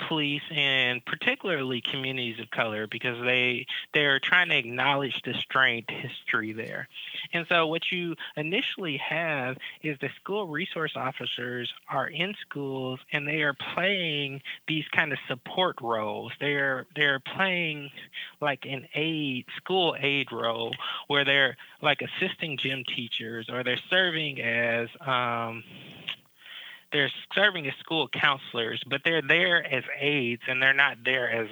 police 0.08 0.42
and 0.50 1.04
particularly 1.04 1.82
communities 1.90 2.38
of 2.40 2.50
color 2.50 2.86
because 2.86 3.22
they 3.24 3.66
they're 3.94 4.20
trying 4.20 4.48
to 4.48 4.56
acknowledge 4.56 5.20
the 5.24 5.34
strained 5.34 5.88
history 5.88 6.52
there. 6.52 6.88
And 7.32 7.46
so 7.48 7.66
what 7.66 7.82
you 7.90 8.16
initially 8.36 8.98
have 8.98 9.56
is 9.82 9.98
the 10.00 10.08
school 10.20 10.46
resource 10.46 10.92
officers 10.96 11.72
are 11.88 12.08
in 12.08 12.34
schools 12.40 13.00
and 13.12 13.26
they 13.26 13.42
are 13.42 13.54
playing 13.74 14.40
these 14.68 14.84
kind 14.94 15.12
of 15.12 15.18
support 15.28 15.76
roles. 15.80 16.32
They're 16.40 16.86
they're 16.96 17.20
playing 17.20 17.90
like 18.40 18.64
an 18.64 18.86
aid 18.94 19.46
school 19.56 19.96
aid 20.00 20.28
role 20.32 20.72
where 21.08 21.24
they're 21.24 21.56
like 21.82 21.98
assisting 22.02 22.58
gym 22.58 22.84
teachers 22.96 23.48
or 23.50 23.64
they're 23.64 23.80
serving 23.88 24.40
as 24.40 24.88
um, 25.06 25.62
they're 26.92 27.10
serving 27.34 27.66
as 27.66 27.74
school 27.80 28.08
counselors, 28.08 28.82
but 28.86 29.02
they're 29.04 29.22
there 29.22 29.64
as 29.64 29.84
aides 29.98 30.42
and 30.48 30.62
they're 30.62 30.72
not 30.72 30.98
there 31.04 31.30
as 31.30 31.48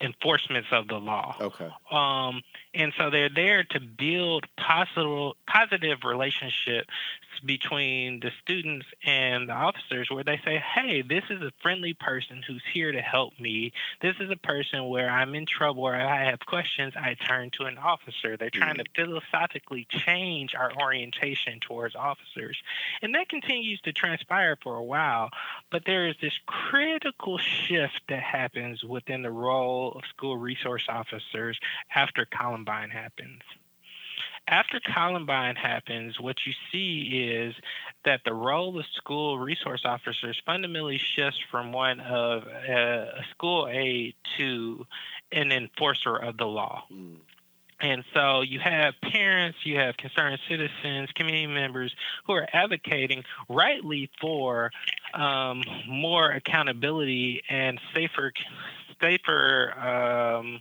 enforcements 0.00 0.68
of 0.72 0.88
the 0.88 0.96
law. 0.96 1.36
Okay. 1.40 1.68
Um, 1.90 2.42
and 2.74 2.92
so 2.96 3.10
they're 3.10 3.30
there 3.34 3.64
to 3.64 3.80
build 3.80 4.46
positive 4.56 5.32
positive 5.46 5.98
relationships 6.04 6.88
between 7.44 8.20
the 8.20 8.30
students 8.42 8.86
and 9.04 9.48
the 9.48 9.52
officers 9.52 10.08
where 10.10 10.24
they 10.24 10.40
say, 10.44 10.62
hey, 10.74 11.02
this 11.02 11.24
is 11.30 11.42
a 11.42 11.52
friendly 11.62 11.94
person 11.94 12.42
who's 12.46 12.62
here 12.72 12.92
to 12.92 13.00
help 13.00 13.38
me. 13.38 13.72
This 14.00 14.16
is 14.20 14.30
a 14.30 14.36
person 14.36 14.88
where 14.88 15.10
I'm 15.10 15.34
in 15.34 15.46
trouble 15.46 15.84
or 15.84 15.94
I 15.94 16.24
have 16.26 16.40
questions, 16.40 16.94
I 16.96 17.14
turn 17.14 17.50
to 17.58 17.64
an 17.64 17.78
officer. 17.78 18.36
They're 18.36 18.50
trying 18.50 18.76
mm-hmm. 18.76 18.92
to 18.94 19.04
philosophically 19.06 19.86
change 19.90 20.54
our 20.54 20.72
orientation 20.80 21.60
towards 21.60 21.94
officers. 21.94 22.56
And 23.02 23.14
that 23.14 23.28
continues 23.28 23.80
to 23.82 23.92
transpire 23.92 24.56
for 24.62 24.76
a 24.76 24.84
while. 24.84 25.30
But 25.70 25.84
there 25.84 26.08
is 26.08 26.16
this 26.20 26.38
critical 26.46 27.38
shift 27.38 28.00
that 28.08 28.22
happens 28.22 28.84
within 28.84 29.22
the 29.22 29.30
role 29.30 29.92
of 29.92 30.02
school 30.06 30.36
resource 30.36 30.86
officers 30.88 31.58
after 31.94 32.24
Columbine 32.24 32.90
happens 32.90 33.42
after 34.48 34.80
Columbine 34.80 35.56
happens, 35.56 36.18
what 36.20 36.36
you 36.46 36.52
see 36.72 37.28
is 37.30 37.54
that 38.04 38.20
the 38.24 38.34
role 38.34 38.78
of 38.78 38.84
school 38.96 39.38
resource 39.38 39.82
officers 39.84 40.40
fundamentally 40.44 40.98
shifts 40.98 41.38
from 41.50 41.72
one 41.72 42.00
of 42.00 42.44
a, 42.46 43.22
school 43.30 43.68
aide 43.70 44.14
to 44.36 44.86
an 45.32 45.52
enforcer 45.52 46.16
of 46.16 46.36
the 46.36 46.46
law. 46.46 46.84
Mm. 46.92 47.16
And 47.82 48.04
so 48.12 48.42
you 48.42 48.60
have 48.60 48.94
parents, 49.02 49.58
you 49.64 49.78
have 49.78 49.96
concerned 49.96 50.38
citizens, 50.48 51.08
community 51.14 51.46
members 51.46 51.94
who 52.26 52.34
are 52.34 52.46
advocating 52.52 53.24
rightly 53.48 54.10
for 54.20 54.70
um, 55.14 55.62
more 55.88 56.30
accountability 56.30 57.42
and 57.48 57.80
safer, 57.94 58.32
safer 59.00 59.72
um, 59.78 60.60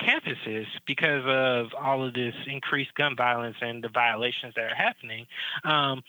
campuses 0.00 0.66
because 0.86 1.22
of 1.26 1.68
all 1.80 2.06
of 2.06 2.14
this 2.14 2.34
increased 2.46 2.94
gun 2.94 3.14
violence 3.16 3.56
and 3.60 3.82
the 3.82 3.88
violations 3.88 4.54
that 4.56 4.72
are 4.72 4.74
happening. 4.74 5.26
Um, 5.64 6.02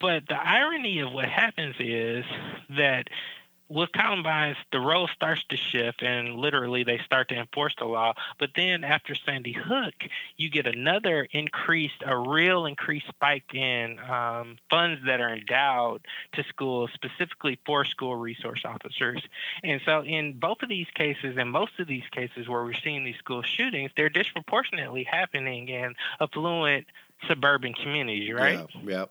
but 0.00 0.22
the 0.28 0.36
irony 0.36 1.00
of 1.00 1.12
what 1.12 1.28
happens 1.28 1.74
is 1.78 2.24
that 2.70 3.04
with 3.70 3.92
Columbine, 3.92 4.56
the 4.72 4.80
role 4.80 5.08
starts 5.14 5.42
to 5.48 5.56
shift 5.56 6.02
and 6.02 6.34
literally 6.34 6.82
they 6.82 6.98
start 7.04 7.28
to 7.28 7.36
enforce 7.36 7.74
the 7.78 7.84
law. 7.84 8.14
But 8.38 8.50
then 8.56 8.82
after 8.82 9.14
Sandy 9.14 9.52
Hook, 9.52 9.94
you 10.36 10.50
get 10.50 10.66
another 10.66 11.28
increased, 11.30 12.02
a 12.04 12.18
real 12.18 12.66
increased 12.66 13.06
spike 13.06 13.54
in 13.54 13.98
um, 14.00 14.58
funds 14.68 15.00
that 15.06 15.20
are 15.20 15.32
endowed 15.32 16.04
to 16.32 16.42
schools, 16.44 16.90
specifically 16.94 17.60
for 17.64 17.84
school 17.84 18.16
resource 18.16 18.62
officers. 18.64 19.22
And 19.62 19.80
so, 19.86 20.02
in 20.02 20.32
both 20.38 20.62
of 20.62 20.68
these 20.68 20.88
cases, 20.94 21.36
and 21.38 21.50
most 21.50 21.78
of 21.78 21.86
these 21.86 22.08
cases 22.10 22.48
where 22.48 22.64
we're 22.64 22.74
seeing 22.74 23.04
these 23.04 23.16
school 23.16 23.42
shootings, 23.42 23.92
they're 23.96 24.08
disproportionately 24.08 25.04
happening 25.04 25.68
in 25.68 25.94
affluent 26.20 26.86
suburban 27.28 27.74
communities, 27.74 28.32
right? 28.34 28.66
Yeah. 28.82 28.98
Yep 28.98 29.10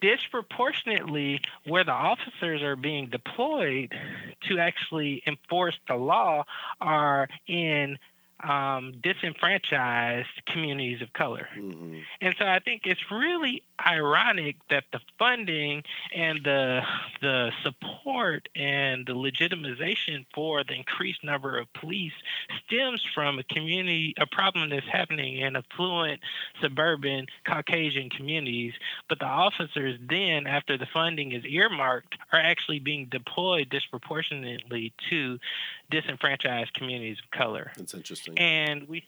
disproportionately 0.00 1.40
where 1.66 1.84
the 1.84 1.92
officers 1.92 2.62
are 2.62 2.76
being 2.76 3.08
deployed 3.08 3.94
to 4.48 4.58
actually 4.58 5.22
enforce 5.26 5.78
the 5.88 5.94
law 5.94 6.44
are 6.80 7.28
in 7.46 7.98
um, 8.42 8.94
disenfranchised 9.02 10.28
communities 10.46 11.02
of 11.02 11.12
color. 11.12 11.48
Mm-hmm. 11.56 11.98
And 12.20 12.34
so 12.38 12.46
I 12.46 12.58
think 12.60 12.82
it's 12.86 13.00
really 13.10 13.62
ironic 13.86 14.56
that 14.68 14.84
the 14.92 15.00
funding 15.18 15.82
and 16.14 16.40
the 16.44 16.80
the 17.20 17.50
support 17.62 18.48
and 18.54 19.06
the 19.06 19.14
legitimization 19.14 20.26
for 20.34 20.64
the 20.64 20.74
increased 20.74 21.22
number 21.24 21.58
of 21.58 21.72
police 21.74 22.12
stems 22.66 23.02
from 23.14 23.38
a 23.38 23.44
community 23.44 24.14
a 24.18 24.26
problem 24.26 24.70
that's 24.70 24.86
happening 24.86 25.38
in 25.38 25.56
affluent 25.56 26.20
suburban 26.60 27.26
Caucasian 27.46 28.10
communities, 28.10 28.72
but 29.08 29.18
the 29.18 29.26
officers 29.26 29.98
then 30.08 30.46
after 30.46 30.76
the 30.76 30.86
funding 30.92 31.32
is 31.32 31.44
earmarked 31.44 32.16
are 32.32 32.40
actually 32.40 32.78
being 32.78 33.06
deployed 33.06 33.68
disproportionately 33.70 34.92
to 35.08 35.38
disenfranchised 35.90 36.72
communities 36.74 37.18
of 37.24 37.30
color. 37.38 37.72
That's 37.76 37.94
interesting. 37.94 38.38
And 38.38 38.88
we 38.88 39.04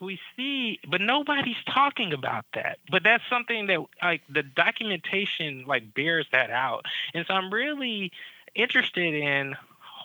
we 0.00 0.18
see 0.36 0.78
but 0.88 1.00
nobody's 1.00 1.62
talking 1.72 2.12
about 2.12 2.44
that. 2.54 2.78
But 2.90 3.02
that's 3.02 3.24
something 3.28 3.66
that 3.68 3.80
like 4.02 4.22
the 4.28 4.42
documentation 4.42 5.64
like 5.66 5.94
bears 5.94 6.26
that 6.32 6.50
out. 6.50 6.84
And 7.14 7.26
so 7.26 7.34
i'm 7.34 7.52
really 7.52 8.12
interested 8.54 9.14
in 9.14 9.56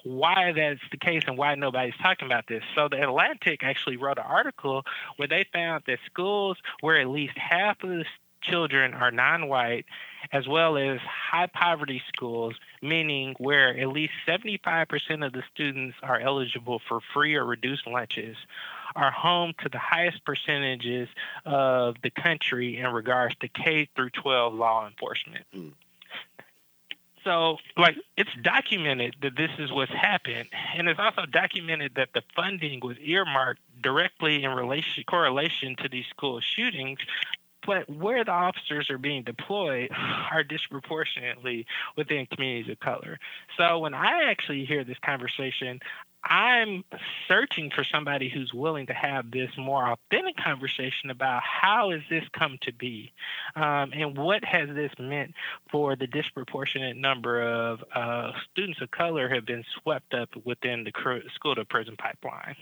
why 0.03 0.51
that's 0.53 0.79
the 0.91 0.97
case 0.97 1.23
and 1.27 1.37
why 1.37 1.55
nobody's 1.55 1.97
talking 2.01 2.25
about 2.25 2.47
this. 2.47 2.63
So 2.73 2.87
the 2.87 3.01
Atlantic 3.01 3.63
actually 3.63 3.97
wrote 3.97 4.17
an 4.17 4.25
article 4.27 4.83
where 5.17 5.27
they 5.27 5.45
found 5.51 5.83
that 5.87 5.99
schools 6.05 6.57
where 6.81 6.99
at 6.99 7.09
least 7.09 7.37
half 7.37 7.83
of 7.83 7.89
the 7.89 8.05
children 8.41 8.93
are 8.93 9.11
non-white, 9.11 9.85
as 10.31 10.47
well 10.47 10.77
as 10.77 10.99
high 10.99 11.47
poverty 11.47 12.01
schools, 12.07 12.55
meaning 12.81 13.35
where 13.37 13.77
at 13.77 13.89
least 13.89 14.13
75% 14.27 15.25
of 15.25 15.33
the 15.33 15.43
students 15.53 15.97
are 16.01 16.19
eligible 16.19 16.81
for 16.87 16.99
free 17.13 17.35
or 17.35 17.45
reduced 17.45 17.85
lunches, 17.85 18.37
are 18.95 19.11
home 19.11 19.53
to 19.63 19.69
the 19.69 19.77
highest 19.77 20.23
percentages 20.25 21.07
of 21.45 21.95
the 22.03 22.09
country 22.09 22.77
in 22.77 22.87
regards 22.87 23.35
to 23.41 23.47
K 23.47 23.89
through 23.95 24.09
12 24.11 24.53
law 24.53 24.87
enforcement. 24.87 25.45
Mm. 25.55 25.73
So, 27.23 27.57
like, 27.77 27.97
it's 28.15 28.29
documented 28.41 29.17
that 29.21 29.35
this 29.35 29.51
is 29.59 29.71
what's 29.71 29.91
happened, 29.91 30.47
and 30.75 30.87
it's 30.87 30.99
also 30.99 31.25
documented 31.25 31.95
that 31.95 32.09
the 32.13 32.21
funding 32.35 32.79
was 32.81 32.97
earmarked 32.99 33.59
directly 33.81 34.43
in 34.43 34.51
relation 34.51 35.03
correlation 35.05 35.75
to 35.77 35.89
these 35.89 36.05
school 36.07 36.39
shootings 36.39 36.99
but 37.65 37.89
where 37.89 38.23
the 38.23 38.31
officers 38.31 38.89
are 38.89 38.97
being 38.97 39.23
deployed 39.23 39.89
are 40.31 40.43
disproportionately 40.43 41.65
within 41.95 42.25
communities 42.25 42.71
of 42.71 42.79
color. 42.79 43.19
So 43.57 43.79
when 43.79 43.93
I 43.93 44.23
actually 44.29 44.65
hear 44.65 44.83
this 44.83 44.97
conversation, 45.05 45.79
I'm 46.23 46.83
searching 47.27 47.71
for 47.73 47.83
somebody 47.83 48.29
who's 48.29 48.53
willing 48.53 48.87
to 48.87 48.93
have 48.93 49.31
this 49.31 49.49
more 49.57 49.91
authentic 49.91 50.37
conversation 50.37 51.09
about 51.09 51.41
how 51.43 51.91
has 51.91 52.01
this 52.09 52.23
come 52.37 52.57
to 52.63 52.73
be, 52.73 53.13
um, 53.55 53.91
and 53.93 54.17
what 54.17 54.43
has 54.43 54.69
this 54.69 54.91
meant 54.99 55.33
for 55.71 55.95
the 55.95 56.07
disproportionate 56.07 56.97
number 56.97 57.41
of 57.41 57.83
uh, 57.95 58.31
students 58.51 58.81
of 58.81 58.91
color 58.91 59.29
have 59.29 59.45
been 59.45 59.63
swept 59.81 60.13
up 60.13 60.29
within 60.43 60.83
the 60.83 61.21
school 61.33 61.55
to 61.55 61.65
prison 61.65 61.95
pipeline. 61.97 62.55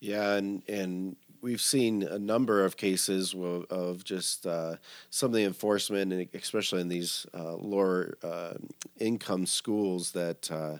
Yeah, 0.00 0.34
and 0.34 0.62
and 0.68 1.16
we've 1.42 1.60
seen 1.60 2.02
a 2.02 2.18
number 2.18 2.64
of 2.64 2.76
cases 2.76 3.34
of, 3.70 4.04
just 4.04 4.46
uh, 4.46 4.76
some 5.10 5.30
of 5.30 5.34
the 5.34 5.44
enforcement, 5.44 6.12
and 6.12 6.28
especially 6.34 6.80
in 6.80 6.88
these 6.88 7.26
uh, 7.34 7.54
lower 7.54 8.14
uh, 8.22 8.54
income 8.98 9.46
schools 9.46 10.12
that 10.12 10.50
uh, 10.50 10.78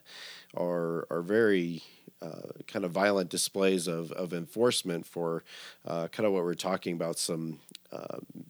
are 0.56 1.06
are 1.10 1.22
very 1.22 1.82
uh, 2.22 2.52
kind 2.66 2.84
of 2.84 2.90
violent 2.90 3.30
displays 3.30 3.86
of, 3.86 4.12
of 4.12 4.32
enforcement 4.32 5.06
for 5.06 5.44
uh, 5.86 6.08
kind 6.08 6.26
of 6.26 6.32
what 6.32 6.44
we're 6.44 6.54
talking 6.54 6.94
about 6.94 7.18
some 7.18 7.58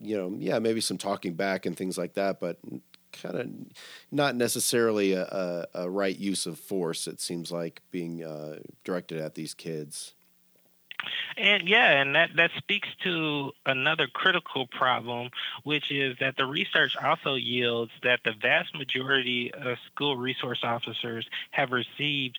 you 0.01 0.17
know 0.17 0.35
yeah 0.39 0.59
maybe 0.59 0.81
some 0.81 0.99
talking 0.99 1.35
back 1.35 1.65
and 1.65 1.77
things 1.77 1.97
like 1.97 2.15
that 2.15 2.41
but 2.41 2.59
kind 3.13 3.37
of 3.37 3.49
not 4.11 4.37
necessarily 4.37 5.13
a, 5.13 5.23
a, 5.23 5.67
a, 5.75 5.91
right 5.91 6.19
use 6.19 6.47
of 6.47 6.59
force 6.59 7.07
it 7.07 7.21
seems 7.21 7.51
like 7.51 7.81
being 7.91 8.23
directed 8.85 9.19
at 9.19 9.35
these 9.35 9.55
kids 9.55 10.15
and 11.37 11.69
yeah, 11.69 12.01
and 12.01 12.15
that, 12.15 12.31
that 12.37 12.51
speaks 12.59 12.89
to 13.05 13.53
another 13.67 14.07
critical 14.07 14.67
problem, 14.67 15.31
which 15.65 15.91
is 15.91 16.17
that 16.21 16.37
the 16.37 16.47
research 16.47 16.97
also 17.03 17.35
yields 17.35 17.93
that 18.03 18.21
the 18.25 18.33
vast 18.41 18.75
majority 18.77 19.53
of 19.55 19.79
school 19.87 20.17
resource 20.17 20.61
officers 20.63 21.29
have 21.51 21.71
received 21.71 22.39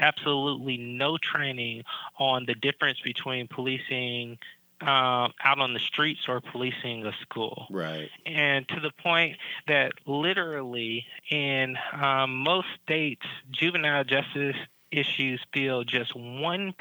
absolutely 0.00 0.76
no 0.76 1.18
training 1.18 1.82
on 2.18 2.44
the 2.46 2.54
difference 2.54 3.00
between 3.00 3.48
policing 3.48 4.38
um, 4.80 5.32
out 5.42 5.58
on 5.58 5.72
the 5.72 5.80
streets 5.80 6.20
or 6.28 6.40
policing 6.40 7.06
a 7.06 7.12
school. 7.22 7.66
Right. 7.70 8.10
And 8.26 8.68
to 8.68 8.80
the 8.80 8.90
point 9.02 9.36
that 9.66 9.92
literally 10.04 11.06
in 11.30 11.76
um, 11.92 12.36
most 12.42 12.66
states, 12.82 13.24
juvenile 13.50 14.04
justice 14.04 14.56
issues 14.94 15.44
fill 15.52 15.84
just 15.84 16.14
1% 16.14 16.74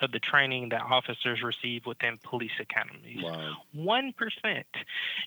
of 0.00 0.12
the 0.12 0.18
training 0.18 0.70
that 0.70 0.82
officers 0.82 1.42
receive 1.42 1.86
within 1.86 2.18
police 2.22 2.52
academies. 2.58 3.22
Wow. 3.22 3.56
1%. 3.76 4.64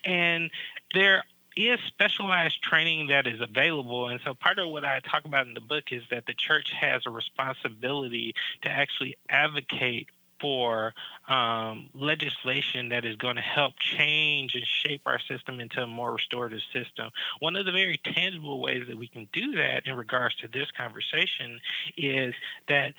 And 0.03 0.51
there 0.93 1.23
is 1.55 1.79
specialized 1.87 2.61
training 2.61 3.07
that 3.07 3.27
is 3.27 3.39
available. 3.39 4.09
And 4.09 4.19
so 4.25 4.33
part 4.33 4.59
of 4.59 4.69
what 4.69 4.83
I 4.83 4.99
talk 4.99 5.25
about 5.25 5.47
in 5.47 5.53
the 5.53 5.61
book 5.61 5.85
is 5.91 6.03
that 6.11 6.25
the 6.25 6.33
church 6.33 6.71
has 6.71 7.03
a 7.05 7.09
responsibility 7.09 8.35
to 8.63 8.69
actually 8.69 9.15
advocate 9.29 10.09
for 10.45 10.93
um, 11.27 11.89
legislation 11.95 12.89
that 12.89 13.03
is 13.03 13.15
going 13.15 13.35
to 13.35 13.41
help 13.41 13.73
change 13.79 14.53
and 14.53 14.63
shape 14.63 15.01
our 15.07 15.19
system 15.27 15.59
into 15.59 15.81
a 15.81 15.87
more 15.87 16.13
restorative 16.13 16.59
system. 16.71 17.09
One 17.39 17.55
of 17.55 17.65
the 17.65 17.71
very 17.71 17.99
tangible 18.03 18.61
ways 18.61 18.83
that 18.87 18.95
we 18.95 19.07
can 19.07 19.27
do 19.33 19.53
that 19.53 19.87
in 19.87 19.95
regards 19.95 20.35
to 20.35 20.47
this 20.47 20.67
conversation 20.77 21.59
is 21.97 22.35
that 22.67 22.93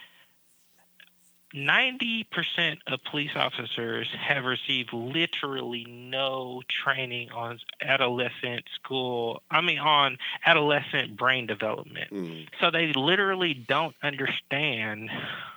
90% 1.55 2.79
of 2.89 2.99
police 3.09 3.31
officers 3.37 4.09
have 4.19 4.45
received 4.45 4.93
literally 4.93 5.87
no 5.89 6.63
training 6.69 7.31
on 7.31 7.61
adolescent 7.81 8.65
school, 8.75 9.41
I 9.53 9.61
mean, 9.61 9.79
on 9.79 10.19
adolescent 10.45 11.17
brain 11.17 11.47
development. 11.47 12.11
Mm. 12.11 12.49
So 12.61 12.73
they 12.73 12.93
literally 12.93 13.55
don't 13.55 13.95
understand 14.03 15.11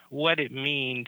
what 0.10 0.40
it 0.40 0.52
means 0.52 1.08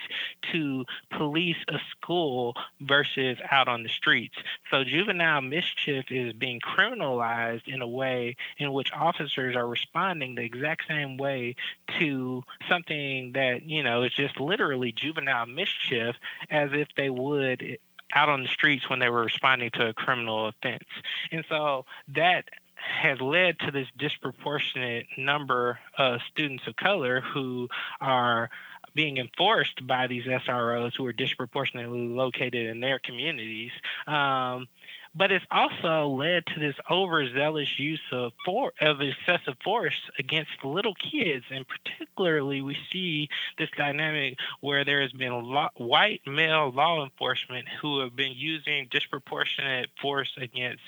to 0.51 0.85
police 1.17 1.57
a 1.67 1.77
school 1.91 2.55
versus 2.79 3.37
out 3.49 3.67
on 3.67 3.83
the 3.83 3.89
streets. 3.89 4.35
So 4.69 4.83
juvenile 4.83 5.41
mischief 5.41 6.05
is 6.09 6.33
being 6.33 6.59
criminalized 6.59 7.67
in 7.67 7.81
a 7.81 7.87
way 7.87 8.35
in 8.57 8.73
which 8.73 8.91
officers 8.93 9.55
are 9.55 9.67
responding 9.67 10.35
the 10.35 10.43
exact 10.43 10.87
same 10.87 11.17
way 11.17 11.55
to 11.99 12.43
something 12.69 13.31
that, 13.33 13.63
you 13.63 13.83
know, 13.83 14.03
is 14.03 14.13
just 14.13 14.39
literally 14.39 14.91
juvenile 14.91 15.45
mischief 15.45 16.15
as 16.49 16.69
if 16.73 16.87
they 16.95 17.09
would 17.09 17.77
out 18.13 18.29
on 18.29 18.43
the 18.43 18.49
streets 18.49 18.89
when 18.89 18.99
they 18.99 19.09
were 19.09 19.23
responding 19.23 19.69
to 19.71 19.87
a 19.87 19.93
criminal 19.93 20.47
offense. 20.47 20.83
And 21.31 21.45
so 21.47 21.85
that 22.09 22.45
has 22.75 23.21
led 23.21 23.59
to 23.59 23.71
this 23.71 23.87
disproportionate 23.97 25.05
number 25.17 25.79
of 25.97 26.19
students 26.31 26.65
of 26.67 26.75
color 26.75 27.21
who 27.21 27.69
are 27.99 28.49
being 28.93 29.17
enforced 29.17 29.85
by 29.85 30.07
these 30.07 30.25
SROs 30.25 30.95
who 30.95 31.05
are 31.05 31.13
disproportionately 31.13 32.07
located 32.07 32.67
in 32.67 32.79
their 32.79 32.99
communities. 32.99 33.71
Um, 34.07 34.67
but 35.13 35.31
it's 35.31 35.45
also 35.51 36.07
led 36.07 36.45
to 36.47 36.59
this 36.59 36.75
overzealous 36.89 37.77
use 37.77 38.01
of 38.11 38.31
for, 38.45 38.71
of 38.79 39.01
excessive 39.01 39.55
force 39.63 39.99
against 40.17 40.51
little 40.63 40.95
kids, 40.95 41.43
and 41.51 41.65
particularly 41.67 42.61
we 42.61 42.77
see 42.91 43.27
this 43.57 43.69
dynamic 43.77 44.37
where 44.61 44.85
there 44.85 45.01
has 45.01 45.11
been 45.11 45.31
white 45.75 46.21
male 46.25 46.71
law 46.71 47.03
enforcement 47.03 47.67
who 47.81 47.99
have 47.99 48.15
been 48.15 48.33
using 48.33 48.87
disproportionate 48.89 49.89
force 50.01 50.31
against 50.37 50.83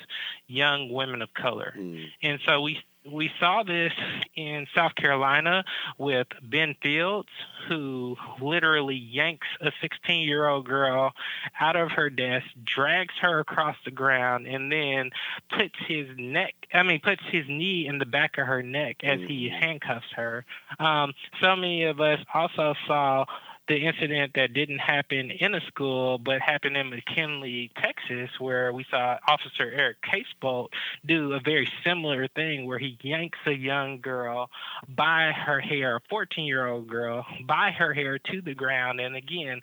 young 0.48 0.90
women 0.90 1.22
of 1.22 1.34
color, 1.34 1.74
mm. 1.78 2.06
and 2.22 2.40
so 2.46 2.62
we 2.62 2.80
we 3.12 3.30
saw 3.40 3.64
this 3.64 3.92
in 4.36 4.66
South 4.74 4.96
Carolina 4.96 5.64
with 5.98 6.28
Ben 6.42 6.76
Fields, 6.82 7.30
who 7.68 8.16
literally 8.42 8.96
yanks 8.96 9.48
a 9.62 9.72
16 9.82 10.28
year 10.28 10.48
old 10.48 10.66
girl 10.66 11.14
out 11.60 11.76
of 11.76 11.92
her 11.92 12.10
desk, 12.10 12.46
drags 12.64 13.14
her 13.22 13.40
across 13.40 13.76
the 13.86 13.92
ground, 13.92 14.48
and 14.48 14.72
then 14.72 15.12
puts 15.50 15.76
his 15.88 16.08
neck, 16.18 16.54
I 16.74 16.84
mean, 16.84 17.02
puts 17.02 17.22
his 17.32 17.46
knee 17.48 17.88
in 17.88 17.98
the 17.98 18.06
back 18.06 18.38
of 18.38 18.48
her 18.48 18.64
neck 18.64 18.98
as 19.04 19.20
he 19.20 19.50
mm-hmm. 19.50 19.60
handcuffs 19.60 20.12
her. 20.16 20.46
Um, 20.80 21.14
so 21.42 21.56
many 21.56 21.84
of 21.84 22.00
us 22.00 22.20
also 22.34 22.74
saw 22.88 23.26
the 23.68 23.76
incident 23.76 24.34
that 24.36 24.54
didn't 24.54 24.80
happen 24.80 25.32
in 25.32 25.56
a 25.56 25.62
school 25.62 26.18
but 26.18 26.42
happened 26.42 26.76
in 26.76 26.92
McKinney, 26.92 27.72
Texas, 27.76 28.30
where 28.40 28.74
we 28.74 28.86
saw 28.90 29.18
Officer 29.28 29.72
Eric 29.72 29.98
Casebolt 30.02 30.70
do 31.06 31.34
a 31.34 31.40
very 31.40 31.70
similar 31.84 32.28
thing 32.28 32.66
where 32.66 32.80
he 32.80 32.98
yanks 33.02 33.40
a 33.46 33.54
young 33.54 34.02
girl 34.02 34.50
by 34.88 35.32
her 35.32 35.60
hair, 35.60 35.98
a 35.98 36.02
14 36.10 36.46
year 36.46 36.68
old 36.68 36.88
girl, 36.88 37.26
by 37.46 37.72
her 37.72 37.94
hair 37.94 38.20
to 38.20 38.42
the 38.42 38.54
ground. 38.54 39.00
And 39.00 39.16
again, 39.16 39.62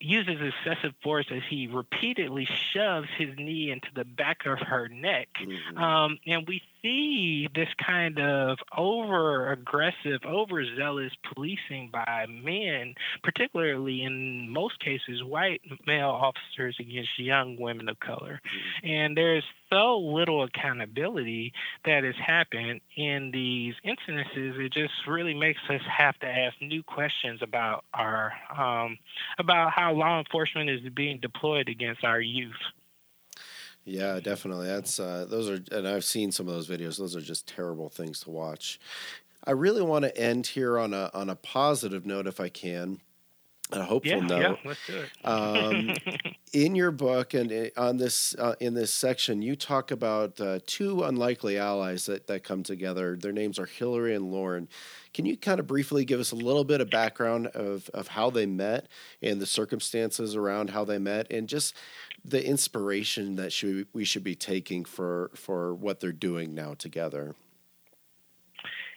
uses 0.00 0.36
excessive 0.40 0.94
force 1.02 1.26
as 1.30 1.42
he 1.48 1.66
repeatedly 1.66 2.46
shoves 2.72 3.08
his 3.16 3.30
knee 3.36 3.70
into 3.70 3.88
the 3.94 4.04
back 4.04 4.46
of 4.46 4.58
her 4.58 4.88
neck. 4.88 5.28
Mm-hmm. 5.40 5.78
Um, 5.78 6.18
and 6.26 6.46
we 6.46 6.62
see 6.84 7.48
this 7.54 7.68
kind 7.84 8.18
of 8.20 8.58
over 8.76 9.50
aggressive, 9.50 10.20
overzealous 10.26 11.12
policing 11.32 11.90
by 11.92 12.26
men, 12.28 12.94
particularly 13.22 14.02
in 14.02 14.48
most 14.50 14.78
cases, 14.80 15.24
white 15.24 15.62
male 15.86 16.10
officers 16.10 16.76
against 16.78 17.18
young 17.18 17.56
women 17.58 17.88
of 17.88 17.98
color. 18.00 18.40
Mm-hmm. 18.44 18.86
And 18.88 19.16
there's 19.16 19.44
so 19.72 19.98
little 19.98 20.44
accountability 20.44 21.52
that 21.84 22.04
has 22.04 22.14
happened 22.24 22.80
in 22.96 23.30
these 23.32 23.74
incidences. 23.84 24.58
It 24.58 24.72
just 24.72 24.92
really 25.08 25.34
makes 25.34 25.60
us 25.68 25.80
have 25.90 26.18
to 26.20 26.26
ask 26.26 26.54
new 26.60 26.82
questions 26.82 27.40
about 27.42 27.84
our 27.94 28.32
um, 28.56 28.98
about 29.38 29.72
how 29.72 29.94
law 29.94 30.18
enforcement 30.18 30.70
is 30.70 30.80
being 30.94 31.18
deployed 31.20 31.68
against 31.68 32.04
our 32.04 32.20
youth. 32.20 32.52
Yeah, 33.84 34.18
definitely. 34.20 34.66
That's 34.66 34.98
uh, 34.98 35.26
those 35.28 35.50
are, 35.50 35.60
and 35.70 35.86
I've 35.86 36.04
seen 36.04 36.32
some 36.32 36.48
of 36.48 36.54
those 36.54 36.68
videos. 36.68 36.98
Those 36.98 37.14
are 37.16 37.20
just 37.20 37.46
terrible 37.46 37.88
things 37.90 38.20
to 38.20 38.30
watch. 38.30 38.80
I 39.44 39.50
really 39.50 39.82
want 39.82 40.04
to 40.04 40.16
end 40.16 40.46
here 40.46 40.78
on 40.78 40.94
a 40.94 41.10
on 41.12 41.28
a 41.28 41.36
positive 41.36 42.06
note, 42.06 42.26
if 42.26 42.40
I 42.40 42.48
can. 42.48 43.00
a 43.72 43.82
hopeful 43.82 44.20
yeah, 44.20 44.26
note. 44.26 44.40
Yeah, 44.40 44.54
let's 44.64 44.80
do 44.86 44.98
it. 44.98 45.10
um, 45.26 45.94
in 46.54 46.74
your 46.74 46.92
book 46.92 47.34
and 47.34 47.52
uh, 47.52 47.66
on 47.76 47.98
this 47.98 48.34
uh, 48.38 48.54
in 48.60 48.72
this 48.74 48.92
section, 48.92 49.42
you 49.42 49.54
talk 49.56 49.90
about 49.90 50.40
uh, 50.40 50.60
two 50.66 51.02
unlikely 51.02 51.58
allies 51.58 52.06
that, 52.06 52.26
that 52.28 52.42
come 52.42 52.62
together. 52.62 53.16
Their 53.16 53.32
names 53.32 53.58
are 53.58 53.66
Hillary 53.66 54.14
and 54.14 54.32
Lauren. 54.32 54.68
Can 55.12 55.26
you 55.26 55.36
kind 55.36 55.60
of 55.60 55.66
briefly 55.66 56.04
give 56.04 56.20
us 56.20 56.32
a 56.32 56.36
little 56.36 56.64
bit 56.64 56.80
of 56.80 56.90
background 56.90 57.48
of, 57.48 57.88
of 57.94 58.08
how 58.08 58.30
they 58.30 58.46
met 58.46 58.88
and 59.22 59.40
the 59.40 59.46
circumstances 59.46 60.34
around 60.34 60.70
how 60.70 60.84
they 60.84 60.98
met 60.98 61.30
and 61.30 61.48
just 61.48 61.74
the 62.24 62.44
inspiration 62.44 63.36
that 63.36 63.52
should, 63.52 63.86
we 63.92 64.04
should 64.04 64.24
be 64.24 64.34
taking 64.34 64.84
for 64.84 65.30
for 65.34 65.74
what 65.74 66.00
they're 66.00 66.12
doing 66.12 66.54
now 66.54 66.74
together? 66.74 67.34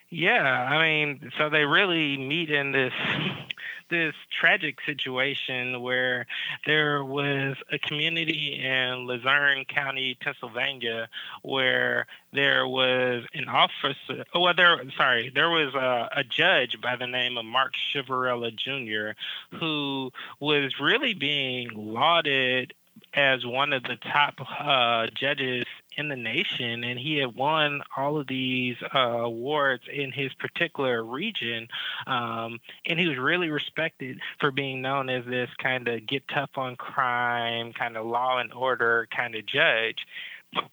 Yeah, 0.10 0.42
I 0.42 0.82
mean, 0.82 1.32
so 1.38 1.50
they 1.50 1.66
really 1.66 2.18
meet 2.18 2.50
in 2.50 2.72
this 2.72 2.94
this 3.90 4.14
tragic 4.40 4.78
situation 4.86 5.82
where 5.82 6.26
there 6.66 7.04
was 7.04 7.56
a 7.72 7.80
community 7.80 8.60
in 8.62 9.08
Luzerne 9.08 9.66
County, 9.66 10.18
Pennsylvania, 10.22 11.08
where 11.42 12.06
there 12.34 12.68
was 12.68 13.24
an 13.34 13.48
officer. 13.48 14.26
Oh, 14.34 14.42
well, 14.42 14.54
there. 14.56 14.82
Sorry, 14.98 15.32
there 15.34 15.50
was 15.50 15.74
a, 15.74 16.10
a 16.20 16.24
judge 16.24 16.80
by 16.82 16.96
the 16.96 17.08
name 17.08 17.38
of 17.38 17.46
Mark 17.46 17.74
Ciavarella 17.94 18.56
Jr. 18.56 19.18
who 19.58 20.12
was 20.40 20.74
really 20.80 21.14
being 21.14 21.70
lauded 21.74 22.74
as 23.14 23.46
one 23.46 23.74
of 23.74 23.84
the 23.84 23.98
top 24.12 24.36
uh, 24.60 25.08
judges 25.14 25.66
in 25.98 26.10
the 26.10 26.16
nation, 26.16 26.84
and 26.84 27.00
he 27.00 27.18
had 27.18 27.36
won 27.36 27.82
all 27.96 28.20
of 28.20 28.28
these 28.28 28.76
uh, 28.94 29.00
awards 29.00 29.84
in 29.92 30.12
his 30.12 30.32
particular 30.36 31.04
region. 31.04 31.68
Um, 32.06 32.60
and 32.86 33.00
he 33.00 33.08
was 33.08 33.18
really 33.18 33.50
respected 33.50 34.20
for 34.40 34.52
being 34.52 34.82
known 34.82 35.10
as 35.10 35.26
this 35.26 35.50
kind 35.58 35.88
of 35.88 36.06
get 36.06 36.28
tough 36.28 36.52
on 36.56 36.76
crime, 36.76 37.74
kind 37.74 37.98
of 37.98 38.06
law 38.06 38.38
and 38.38 38.54
order 38.54 39.08
kind 39.16 39.36
of 39.36 39.46
judge. 39.46 40.06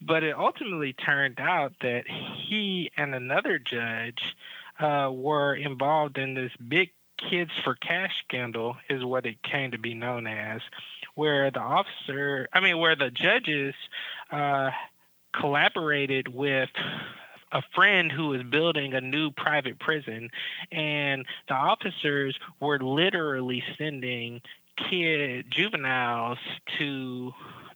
But 0.01 0.23
it 0.23 0.37
ultimately 0.37 0.93
turned 0.93 1.39
out 1.39 1.73
that 1.81 2.03
he 2.07 2.91
and 2.95 3.13
another 3.13 3.59
judge 3.59 4.35
uh, 4.79 5.09
were 5.11 5.55
involved 5.55 6.17
in 6.17 6.33
this 6.33 6.51
big 6.67 6.91
kids 7.17 7.51
for 7.63 7.75
cash 7.75 8.11
scandal, 8.27 8.75
is 8.89 9.03
what 9.03 9.25
it 9.25 9.41
came 9.43 9.71
to 9.71 9.77
be 9.77 9.93
known 9.93 10.27
as, 10.27 10.61
where 11.15 11.51
the 11.51 11.59
officer, 11.59 12.47
I 12.53 12.59
mean, 12.59 12.77
where 12.79 12.95
the 12.95 13.11
judges 13.11 13.73
uh, 14.31 14.71
collaborated 15.39 16.27
with 16.33 16.69
a 17.51 17.61
friend 17.73 18.11
who 18.11 18.29
was 18.29 18.43
building 18.43 18.93
a 18.93 19.01
new 19.01 19.31
private 19.31 19.79
prison, 19.79 20.29
and 20.71 21.25
the 21.47 21.53
officers 21.53 22.37
were 22.59 22.79
literally 22.79 23.63
sending 23.77 24.41
kid 24.89 25.45
juveniles 25.49 26.37
to 26.77 27.31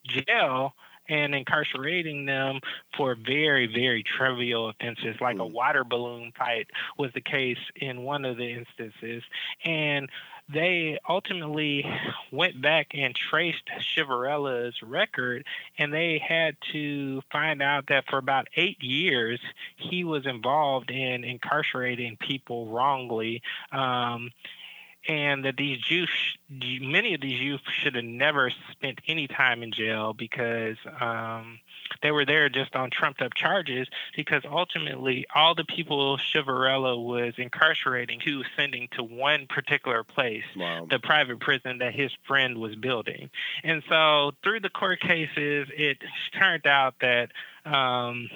jail 0.05 0.73
and 1.09 1.35
incarcerating 1.35 2.25
them 2.25 2.59
for 2.95 3.15
very, 3.15 3.67
very 3.67 4.03
trivial 4.03 4.69
offenses, 4.69 5.15
like 5.19 5.37
a 5.37 5.45
hmm. 5.45 5.53
water 5.53 5.83
balloon 5.83 6.31
fight 6.37 6.67
was 6.97 7.11
the 7.13 7.21
case 7.21 7.57
in 7.75 8.03
one 8.03 8.25
of 8.25 8.37
the 8.37 8.49
instances. 8.49 9.23
And 9.65 10.09
they 10.51 10.97
ultimately 11.07 11.85
went 12.31 12.59
back 12.61 12.87
and 12.93 13.13
traced 13.13 13.63
Ciavarella's 13.95 14.75
record, 14.81 15.45
and 15.77 15.93
they 15.93 16.21
had 16.25 16.55
to 16.71 17.21
find 17.31 17.61
out 17.61 17.85
that 17.89 18.05
for 18.09 18.17
about 18.17 18.47
eight 18.55 18.81
years 18.81 19.39
he 19.77 20.03
was 20.03 20.25
involved 20.25 20.89
in 20.89 21.23
incarcerating 21.23 22.17
people 22.17 22.67
wrongly. 22.67 23.43
Um, 23.71 24.31
and 25.07 25.45
that 25.45 25.55
these 25.57 25.79
youth, 25.89 26.09
many 26.49 27.13
of 27.13 27.21
these 27.21 27.39
youth, 27.39 27.61
should 27.81 27.95
have 27.95 28.03
never 28.03 28.51
spent 28.71 28.99
any 29.07 29.27
time 29.27 29.63
in 29.63 29.71
jail 29.71 30.13
because 30.13 30.77
um, 30.99 31.59
they 32.01 32.11
were 32.11 32.25
there 32.25 32.49
just 32.49 32.75
on 32.75 32.89
trumped 32.91 33.21
up 33.21 33.33
charges. 33.33 33.87
Because 34.15 34.43
ultimately, 34.49 35.25
all 35.33 35.55
the 35.55 35.63
people 35.63 36.17
Ciavarella 36.17 37.01
was 37.01 37.33
incarcerating, 37.37 38.19
he 38.19 38.35
was 38.35 38.47
sending 38.55 38.87
to 38.91 39.03
one 39.03 39.47
particular 39.47 40.03
place, 40.03 40.43
wow. 40.57 40.85
the 40.89 40.99
private 40.99 41.39
prison 41.39 41.79
that 41.79 41.93
his 41.93 42.11
friend 42.27 42.57
was 42.57 42.75
building. 42.75 43.29
And 43.63 43.83
so, 43.87 44.31
through 44.43 44.59
the 44.59 44.69
court 44.69 44.99
cases, 44.99 45.67
it 45.75 45.97
turned 46.37 46.67
out 46.67 46.95
that. 47.01 47.31
Um, 47.65 48.29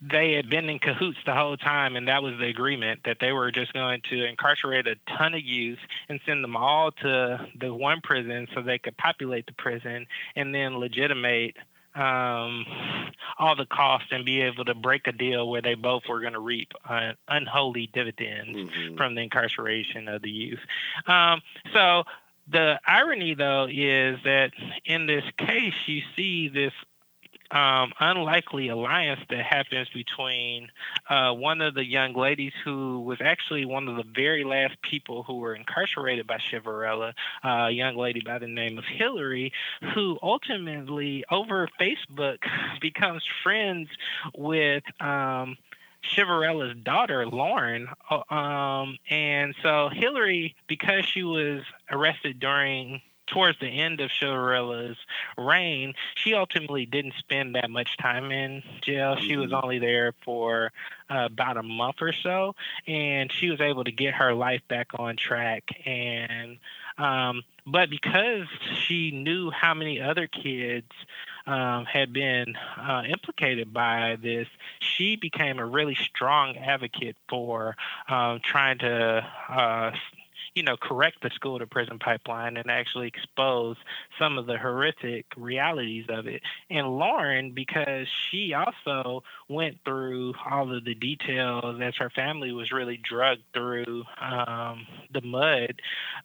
they 0.00 0.34
had 0.34 0.48
been 0.48 0.68
in 0.68 0.78
cahoots 0.78 1.18
the 1.26 1.34
whole 1.34 1.56
time, 1.56 1.96
and 1.96 2.06
that 2.06 2.22
was 2.22 2.34
the 2.38 2.46
agreement 2.46 3.00
that 3.04 3.18
they 3.20 3.32
were 3.32 3.50
just 3.50 3.72
going 3.72 4.00
to 4.10 4.24
incarcerate 4.24 4.86
a 4.86 4.94
ton 5.18 5.34
of 5.34 5.42
youth 5.42 5.78
and 6.08 6.20
send 6.24 6.44
them 6.44 6.56
all 6.56 6.92
to 6.92 7.46
the 7.58 7.74
one 7.74 8.00
prison 8.02 8.46
so 8.54 8.62
they 8.62 8.78
could 8.78 8.96
populate 8.96 9.46
the 9.46 9.52
prison 9.54 10.06
and 10.36 10.54
then 10.54 10.78
legitimate 10.78 11.56
um, 11.96 12.64
all 13.38 13.56
the 13.56 13.66
costs 13.66 14.08
and 14.12 14.24
be 14.24 14.40
able 14.42 14.64
to 14.64 14.74
break 14.74 15.08
a 15.08 15.12
deal 15.12 15.48
where 15.48 15.62
they 15.62 15.74
both 15.74 16.02
were 16.08 16.20
going 16.20 16.34
to 16.34 16.40
reap 16.40 16.72
uh, 16.88 17.12
unholy 17.26 17.90
dividends 17.92 18.56
mm-hmm. 18.56 18.96
from 18.96 19.16
the 19.16 19.22
incarceration 19.22 20.06
of 20.06 20.22
the 20.22 20.30
youth. 20.30 20.60
Um, 21.06 21.40
so 21.72 22.04
the 22.50 22.78
irony, 22.86 23.34
though, 23.34 23.66
is 23.68 24.18
that 24.24 24.52
in 24.84 25.06
this 25.06 25.24
case, 25.38 25.74
you 25.86 26.02
see 26.14 26.48
this 26.48 26.72
um, 27.50 27.92
unlikely 28.00 28.68
alliance 28.68 29.20
that 29.30 29.44
happens 29.44 29.88
between 29.94 30.70
uh, 31.08 31.32
one 31.32 31.60
of 31.60 31.74
the 31.74 31.84
young 31.84 32.14
ladies 32.14 32.52
who 32.64 33.00
was 33.00 33.18
actually 33.20 33.64
one 33.64 33.88
of 33.88 33.96
the 33.96 34.04
very 34.14 34.44
last 34.44 34.80
people 34.82 35.22
who 35.22 35.38
were 35.38 35.54
incarcerated 35.54 36.26
by 36.26 36.38
Ciavarella, 36.38 37.12
uh, 37.44 37.48
a 37.48 37.70
young 37.70 37.96
lady 37.96 38.20
by 38.20 38.38
the 38.38 38.46
name 38.46 38.78
of 38.78 38.84
Hillary, 38.84 39.52
who 39.94 40.18
ultimately 40.22 41.24
over 41.30 41.68
Facebook 41.80 42.38
becomes 42.80 43.22
friends 43.42 43.88
with. 44.34 44.82
Um, 45.00 45.56
Ciavarella's 46.14 46.76
daughter, 46.84 47.26
Lauren. 47.26 47.88
Uh, 48.08 48.32
um, 48.32 48.98
and 49.10 49.52
so 49.62 49.90
Hillary, 49.92 50.54
because 50.68 51.04
she 51.04 51.24
was 51.24 51.62
arrested 51.90 52.38
during 52.38 53.02
towards 53.30 53.58
the 53.60 53.68
end 53.68 54.00
of 54.00 54.10
Ciavarella's 54.10 54.96
reign, 55.36 55.94
she 56.14 56.34
ultimately 56.34 56.86
didn't 56.86 57.14
spend 57.18 57.54
that 57.54 57.70
much 57.70 57.96
time 57.96 58.30
in 58.30 58.62
jail. 58.82 59.16
She 59.16 59.36
was 59.36 59.50
mm-hmm. 59.50 59.64
only 59.64 59.78
there 59.78 60.14
for 60.24 60.72
uh, 61.10 61.26
about 61.26 61.56
a 61.56 61.62
month 61.62 61.96
or 62.00 62.12
so, 62.12 62.54
and 62.86 63.30
she 63.32 63.50
was 63.50 63.60
able 63.60 63.84
to 63.84 63.92
get 63.92 64.14
her 64.14 64.34
life 64.34 64.62
back 64.68 64.88
on 64.98 65.16
track. 65.16 65.64
And 65.86 66.58
um, 66.98 67.42
but 67.66 67.90
because 67.90 68.46
she 68.86 69.10
knew 69.10 69.50
how 69.50 69.74
many 69.74 70.00
other 70.00 70.26
kids 70.26 70.90
um, 71.46 71.84
had 71.84 72.12
been 72.12 72.56
uh, 72.76 73.02
implicated 73.08 73.72
by 73.72 74.18
this, 74.20 74.48
she 74.80 75.16
became 75.16 75.58
a 75.58 75.66
really 75.66 75.94
strong 75.94 76.56
advocate 76.56 77.16
for 77.28 77.76
um, 78.08 78.40
trying 78.42 78.78
to 78.78 79.26
uh, 79.48 79.92
you 80.58 80.64
know, 80.64 80.76
correct 80.76 81.22
the 81.22 81.30
school 81.30 81.60
to 81.60 81.68
prison 81.68 82.00
pipeline 82.00 82.56
and 82.56 82.68
actually 82.68 83.06
expose 83.06 83.76
some 84.18 84.38
of 84.38 84.46
the 84.46 84.58
horrific 84.58 85.24
realities 85.36 86.06
of 86.08 86.26
it. 86.26 86.42
And 86.68 86.98
Lauren, 86.98 87.52
because 87.52 88.08
she 88.28 88.54
also 88.54 89.22
went 89.48 89.76
through 89.84 90.34
all 90.50 90.76
of 90.76 90.84
the 90.84 90.96
details 90.96 91.80
as 91.80 91.94
her 91.98 92.10
family 92.10 92.50
was 92.50 92.72
really 92.72 92.96
drugged 92.96 93.44
through 93.54 94.02
um, 94.20 94.84
the 95.12 95.20
mud 95.20 95.80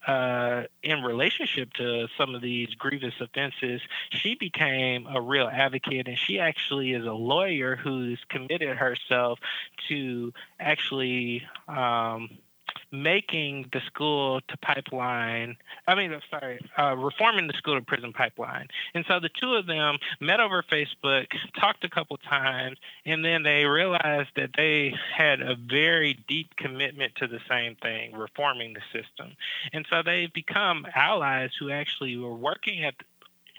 uh, 0.07 0.63
in 0.81 1.03
relationship 1.03 1.71
to 1.73 2.07
some 2.17 2.33
of 2.33 2.41
these 2.41 2.69
grievous 2.73 3.13
offenses, 3.21 3.81
she 4.09 4.33
became 4.33 5.05
a 5.05 5.21
real 5.21 5.47
advocate. 5.47 6.07
And 6.07 6.17
she 6.17 6.39
actually 6.39 6.93
is 6.93 7.05
a 7.05 7.13
lawyer 7.13 7.75
who's 7.75 8.19
committed 8.29 8.77
herself 8.77 9.37
to 9.89 10.33
actually. 10.59 11.43
Um, 11.67 12.39
making 12.93 13.65
the 13.73 13.81
school 13.87 14.39
to 14.47 14.57
pipeline. 14.57 15.57
I 15.87 15.95
mean, 15.95 16.15
sorry, 16.29 16.59
uh, 16.77 16.95
reforming 16.95 17.47
the 17.47 17.53
school 17.53 17.75
to 17.75 17.81
prison 17.81 18.13
pipeline. 18.13 18.67
And 18.93 19.03
so 19.07 19.19
the 19.19 19.29
two 19.41 19.55
of 19.55 19.65
them 19.65 19.97
met 20.21 20.39
over 20.39 20.63
Facebook, 20.63 21.25
talked 21.59 21.83
a 21.83 21.89
couple 21.89 22.15
times, 22.17 22.77
and 23.05 23.25
then 23.25 23.41
they 23.41 23.65
realized 23.65 24.29
that 24.35 24.51
they 24.55 24.93
had 25.11 25.41
a 25.41 25.55
very 25.55 26.23
deep 26.27 26.55
commitment 26.55 27.15
to 27.15 27.27
the 27.27 27.39
same 27.49 27.75
thing, 27.81 28.13
reforming 28.13 28.73
the 28.73 28.81
system. 29.01 29.35
And 29.73 29.85
so 29.89 30.03
they've 30.03 30.31
become 30.31 30.85
allies 30.95 31.49
who 31.59 31.71
actually 31.71 32.15
were 32.17 32.35
working 32.35 32.85
at 32.85 32.93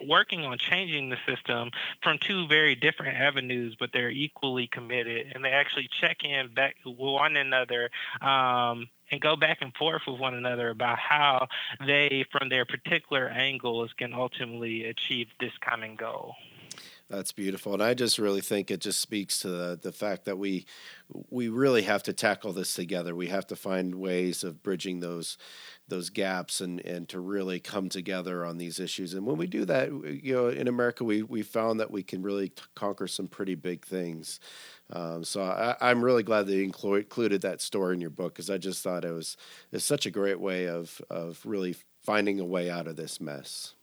working 0.06 0.44
on 0.44 0.58
changing 0.58 1.08
the 1.08 1.16
system 1.26 1.70
from 2.02 2.18
two 2.18 2.46
very 2.48 2.74
different 2.74 3.16
avenues, 3.16 3.76
but 3.78 3.90
they're 3.92 4.10
equally 4.10 4.66
committed, 4.66 5.32
and 5.34 5.44
they 5.44 5.50
actually 5.50 5.88
check 6.00 6.24
in 6.24 6.52
back 6.52 6.76
one 6.84 7.36
another 7.36 7.90
um, 8.20 8.88
and 9.14 9.22
go 9.22 9.36
back 9.36 9.58
and 9.60 9.72
forth 9.74 10.02
with 10.06 10.20
one 10.20 10.34
another 10.34 10.70
about 10.70 10.98
how 10.98 11.46
they, 11.86 12.26
from 12.32 12.48
their 12.48 12.64
particular 12.64 13.28
angles, 13.28 13.92
can 13.96 14.12
ultimately 14.12 14.84
achieve 14.84 15.28
this 15.40 15.52
common 15.60 15.94
goal. 15.94 16.34
That's 17.14 17.30
beautiful, 17.30 17.74
and 17.74 17.82
I 17.82 17.94
just 17.94 18.18
really 18.18 18.40
think 18.40 18.72
it 18.72 18.80
just 18.80 19.00
speaks 19.00 19.38
to 19.40 19.48
the, 19.48 19.78
the 19.80 19.92
fact 19.92 20.24
that 20.24 20.36
we 20.36 20.66
we 21.30 21.46
really 21.48 21.82
have 21.82 22.02
to 22.04 22.12
tackle 22.12 22.52
this 22.52 22.74
together. 22.74 23.14
We 23.14 23.28
have 23.28 23.46
to 23.48 23.56
find 23.56 23.94
ways 23.94 24.42
of 24.42 24.64
bridging 24.64 24.98
those 24.98 25.38
those 25.86 26.10
gaps 26.10 26.60
and 26.60 26.80
and 26.80 27.08
to 27.10 27.20
really 27.20 27.60
come 27.60 27.88
together 27.88 28.44
on 28.44 28.58
these 28.58 28.80
issues. 28.80 29.14
And 29.14 29.24
when 29.24 29.36
we 29.36 29.46
do 29.46 29.64
that, 29.64 29.90
you 30.24 30.34
know, 30.34 30.48
in 30.48 30.66
America, 30.66 31.04
we 31.04 31.22
we 31.22 31.42
found 31.42 31.78
that 31.78 31.92
we 31.92 32.02
can 32.02 32.20
really 32.20 32.52
conquer 32.74 33.06
some 33.06 33.28
pretty 33.28 33.54
big 33.54 33.84
things. 33.84 34.40
Um, 34.90 35.22
so 35.22 35.40
I, 35.40 35.90
am 35.92 36.04
really 36.04 36.24
glad 36.24 36.46
that 36.46 36.56
you 36.56 36.64
included 36.64 37.42
that 37.42 37.60
story 37.60 37.94
in 37.94 38.00
your 38.00 38.10
book 38.10 38.34
because 38.34 38.50
I 38.50 38.58
just 38.58 38.82
thought 38.82 39.04
it 39.04 39.12
was 39.12 39.36
it's 39.70 39.84
such 39.84 40.04
a 40.04 40.10
great 40.10 40.40
way 40.40 40.66
of 40.66 41.00
of 41.10 41.40
really 41.46 41.76
finding 42.02 42.40
a 42.40 42.44
way 42.44 42.70
out 42.70 42.88
of 42.88 42.96
this 42.96 43.20
mess. 43.20 43.74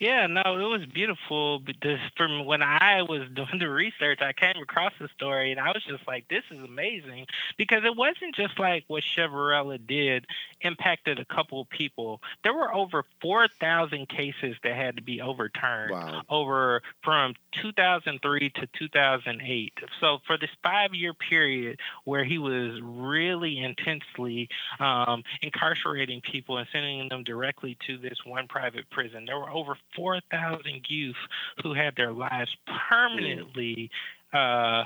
Yeah, 0.00 0.26
no, 0.26 0.40
it 0.40 0.78
was 0.78 0.86
beautiful. 0.86 1.60
Because 1.60 1.98
from 2.16 2.46
when 2.46 2.62
I 2.62 3.02
was 3.02 3.28
doing 3.34 3.58
the 3.58 3.68
research, 3.68 4.20
I 4.22 4.32
came 4.32 4.60
across 4.62 4.92
the 4.98 5.08
story 5.14 5.52
and 5.52 5.60
I 5.60 5.68
was 5.68 5.84
just 5.86 6.08
like, 6.08 6.26
this 6.28 6.42
is 6.50 6.58
amazing. 6.64 7.26
Because 7.58 7.82
it 7.84 7.94
wasn't 7.94 8.34
just 8.34 8.58
like 8.58 8.84
what 8.88 9.04
Ciavarella 9.16 9.86
did 9.86 10.26
impacted 10.62 11.18
a 11.18 11.24
couple 11.26 11.60
of 11.60 11.68
people. 11.68 12.20
There 12.42 12.54
were 12.54 12.74
over 12.74 13.04
4,000 13.20 14.08
cases 14.08 14.56
that 14.64 14.74
had 14.74 14.96
to 14.96 15.02
be 15.02 15.20
overturned 15.20 15.90
wow. 15.92 16.22
over 16.30 16.80
from 17.04 17.34
2003 17.62 18.50
to 18.50 18.68
2008. 18.78 19.72
So 20.00 20.18
for 20.26 20.38
this 20.38 20.50
five 20.62 20.94
year 20.94 21.12
period 21.12 21.78
where 22.04 22.24
he 22.24 22.38
was 22.38 22.80
really 22.82 23.58
intensely 23.58 24.48
um, 24.78 25.22
incarcerating 25.42 26.22
people 26.22 26.56
and 26.56 26.66
sending 26.72 27.08
them 27.10 27.22
directly 27.22 27.76
to 27.86 27.98
this 27.98 28.18
one 28.24 28.48
private 28.48 28.88
prison, 28.90 29.26
there 29.26 29.38
were 29.38 29.50
over 29.50 29.76
4,000 29.94 30.84
youth 30.88 31.16
who 31.62 31.74
had 31.74 31.96
their 31.96 32.12
lives 32.12 32.56
permanently 32.88 33.90
uh, 34.32 34.84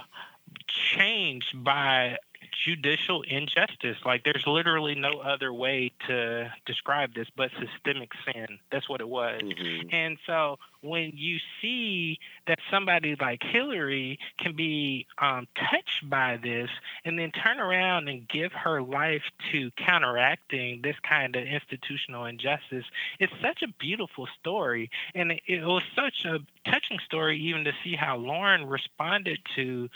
changed 0.67 1.63
by 1.65 2.17
judicial 2.65 3.23
injustice. 3.23 3.97
Like 4.05 4.25
there's 4.25 4.45
literally 4.47 4.95
no 4.95 5.19
other 5.21 5.53
way 5.53 5.93
to 6.07 6.53
describe 6.67 7.15
this 7.15 7.29
but 7.37 7.51
systemic 7.61 8.11
sin. 8.25 8.59
That's 8.71 8.89
what 8.89 9.01
it 9.01 9.09
was. 9.09 9.41
Mm-hmm. 9.43 9.89
And 9.93 10.19
so 10.27 10.59
when 10.81 11.13
you 11.15 11.39
see 11.61 12.19
that 12.47 12.59
somebody 12.71 13.17
like 13.19 13.43
Hillary 13.43 14.19
can 14.39 14.55
be 14.55 15.07
um, 15.19 15.47
touched 15.57 16.09
by 16.09 16.39
this 16.43 16.69
and 17.05 17.19
then 17.19 17.31
turn 17.31 17.59
around 17.59 18.09
and 18.09 18.29
give 18.29 18.53
her 18.53 18.83
life 18.83 19.23
to 19.53 19.71
counteracting 19.73 20.83
this 20.83 20.97
kind 21.09 21.37
of 21.37 21.45
institutional 21.45 22.27
injustice, 22.27 22.85
it's 23.19 23.33
such 23.41 23.63
a 23.63 23.69
beautiful 23.81 24.29
story. 24.41 24.91
And 25.15 25.33
it, 25.33 25.43
it 25.47 25.65
was 25.65 25.83
such 25.95 26.25
a 26.27 26.39
touching 26.71 26.99
story 27.05 27.41
even 27.41 27.65
to 27.65 27.73
see 27.83 27.97
how 27.97 28.17
Lauren 28.17 28.67
responded 28.67 29.39
to 29.57 29.89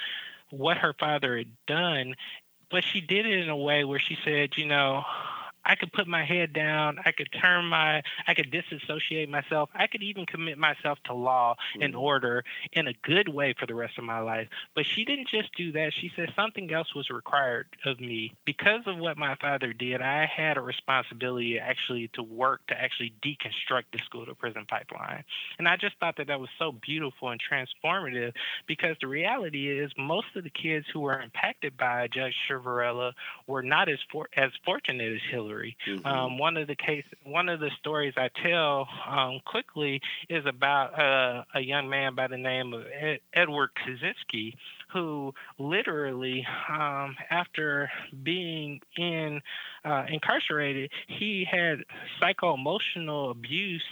what 0.50 0.78
her 0.78 0.94
father 0.98 1.36
had 1.36 1.50
done 1.66 2.14
but 2.70 2.84
she 2.84 3.00
did 3.00 3.26
it 3.26 3.40
in 3.40 3.48
a 3.48 3.56
way 3.56 3.84
where 3.84 3.98
she 3.98 4.18
said, 4.24 4.50
you 4.56 4.66
know, 4.66 5.04
I 5.64 5.74
could 5.74 5.92
put 5.92 6.06
my 6.06 6.24
head 6.24 6.52
down. 6.52 6.98
I 7.04 7.12
could 7.12 7.28
turn 7.40 7.66
my, 7.66 8.02
I 8.26 8.34
could 8.34 8.50
disassociate 8.50 9.28
myself. 9.28 9.70
I 9.74 9.86
could 9.86 10.02
even 10.02 10.26
commit 10.26 10.58
myself 10.58 10.98
to 11.04 11.14
law 11.14 11.54
mm-hmm. 11.54 11.82
and 11.82 11.96
order 11.96 12.44
in 12.72 12.88
a 12.88 12.94
good 13.02 13.28
way 13.28 13.54
for 13.58 13.66
the 13.66 13.74
rest 13.74 13.98
of 13.98 14.04
my 14.04 14.20
life. 14.20 14.48
But 14.74 14.86
she 14.86 15.04
didn't 15.04 15.28
just 15.28 15.54
do 15.56 15.72
that. 15.72 15.92
She 15.92 16.10
said 16.16 16.32
something 16.34 16.72
else 16.72 16.94
was 16.94 17.10
required 17.10 17.66
of 17.84 18.00
me. 18.00 18.32
Because 18.44 18.82
of 18.86 18.96
what 18.98 19.18
my 19.18 19.34
father 19.36 19.72
did, 19.72 20.00
I 20.00 20.26
had 20.26 20.56
a 20.56 20.60
responsibility 20.60 21.58
actually 21.58 22.08
to 22.14 22.22
work 22.22 22.66
to 22.68 22.80
actually 22.80 23.12
deconstruct 23.22 23.84
the 23.92 23.98
school 24.04 24.26
to 24.26 24.34
prison 24.34 24.64
pipeline. 24.68 25.24
And 25.58 25.68
I 25.68 25.76
just 25.76 25.98
thought 25.98 26.16
that 26.16 26.28
that 26.28 26.40
was 26.40 26.50
so 26.58 26.72
beautiful 26.72 27.30
and 27.30 27.40
transformative 27.40 28.32
because 28.66 28.96
the 29.00 29.06
reality 29.06 29.68
is 29.68 29.90
most 29.98 30.28
of 30.36 30.44
the 30.44 30.50
kids 30.50 30.86
who 30.92 31.00
were 31.00 31.20
impacted 31.20 31.76
by 31.76 32.08
Judge 32.08 32.34
Ciavarella 32.48 33.12
were 33.46 33.62
not 33.62 33.88
as 33.88 33.98
for, 34.10 34.28
as 34.36 34.50
fortunate 34.64 35.12
as 35.12 35.20
Hillary 35.30 35.47
Mm-hmm. 35.88 36.06
Um, 36.06 36.38
one 36.38 36.56
of 36.56 36.66
the 36.66 36.76
case, 36.76 37.04
one 37.24 37.48
of 37.48 37.60
the 37.60 37.70
stories 37.78 38.14
I 38.16 38.28
tell 38.42 38.88
um, 39.08 39.40
quickly 39.44 40.00
is 40.28 40.44
about 40.46 40.98
uh, 40.98 41.44
a 41.54 41.60
young 41.60 41.88
man 41.88 42.14
by 42.14 42.28
the 42.28 42.36
name 42.36 42.72
of 42.74 42.82
Ed- 43.00 43.20
Edward 43.32 43.70
Kaczynski, 43.76 44.54
who 44.92 45.34
literally, 45.58 46.46
um, 46.70 47.16
after 47.30 47.90
being 48.22 48.80
in 48.96 49.40
uh, 49.84 50.04
incarcerated, 50.08 50.90
he 51.06 51.46
had 51.50 51.84
psycho 52.18 52.54
emotional 52.54 53.30
abuse 53.30 53.82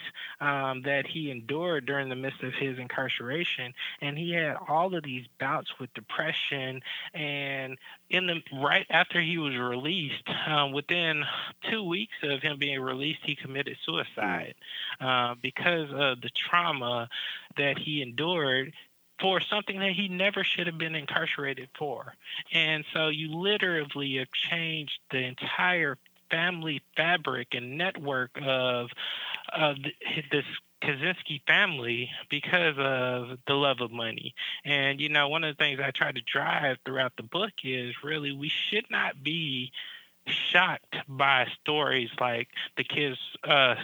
um, 0.41 0.83
that 0.83 1.07
he 1.07 1.31
endured 1.31 1.87
during 1.87 2.09
the 2.09 2.17
midst 2.17 2.43
of 2.43 2.53
his 2.55 2.79
incarceration, 2.79 3.73
and 4.01 4.19
he 4.19 4.33
had 4.33 4.57
all 4.69 4.95
of 4.95 5.05
these 5.05 5.27
bouts 5.39 5.69
with 5.79 5.93
depression. 5.95 6.81
And 7.15 7.77
in 8.11 8.27
the 8.27 8.41
right 8.63 8.87
after 8.91 9.21
he 9.21 9.39
was 9.39 9.57
released, 9.57 10.29
um, 10.47 10.73
within 10.73 11.25
two 11.71 11.83
weeks 11.83 12.15
of 12.23 12.41
him 12.43 12.59
being 12.59 12.81
released, 12.81 13.21
he 13.25 13.37
committed 13.37 13.77
suicide 13.85 14.55
uh, 15.01 15.35
because 15.43 15.89
of 15.93 16.21
the 16.21 16.31
trauma 16.49 17.09
that 17.57 17.79
he 17.79 18.03
endured 18.03 18.73
for 19.21 19.41
something 19.41 19.79
that 19.81 19.93
he 19.93 20.09
never 20.09 20.45
should 20.45 20.67
have 20.67 20.79
been 20.79 20.95
incarcerated 20.95 21.69
for. 21.79 22.15
And 22.53 22.85
so 22.93 23.09
you 23.09 23.35
literally 23.35 24.17
have 24.17 24.31
changed 24.33 24.99
the 25.11 25.19
entire 25.19 25.97
family 26.31 26.83
fabric 26.97 27.49
and 27.53 27.79
network 27.79 28.31
of, 28.43 28.91
of 29.53 29.77
this 30.31 30.45
Kaczynski 30.83 31.41
family 31.47 32.11
because 32.29 32.75
of 32.79 33.39
the 33.47 33.55
love 33.55 33.81
of 33.81 33.91
money. 33.91 34.35
And, 34.65 35.01
you 35.01 35.09
know, 35.09 35.29
one 35.29 35.45
of 35.45 35.57
the 35.57 35.63
things 35.63 35.81
I 35.83 35.91
try 35.91 36.13
to 36.13 36.21
drive 36.21 36.79
throughout 36.85 37.13
the 37.17 37.23
book 37.23 37.53
is 37.65 37.95
really 38.05 38.33
we 38.33 38.51
should 38.71 38.91
not 38.91 39.23
be 39.23 39.73
shocked 40.27 40.97
by 41.09 41.47
stories 41.63 42.11
like 42.21 42.49
the 42.77 42.85
kids 42.85 43.19
uh, 43.45 43.77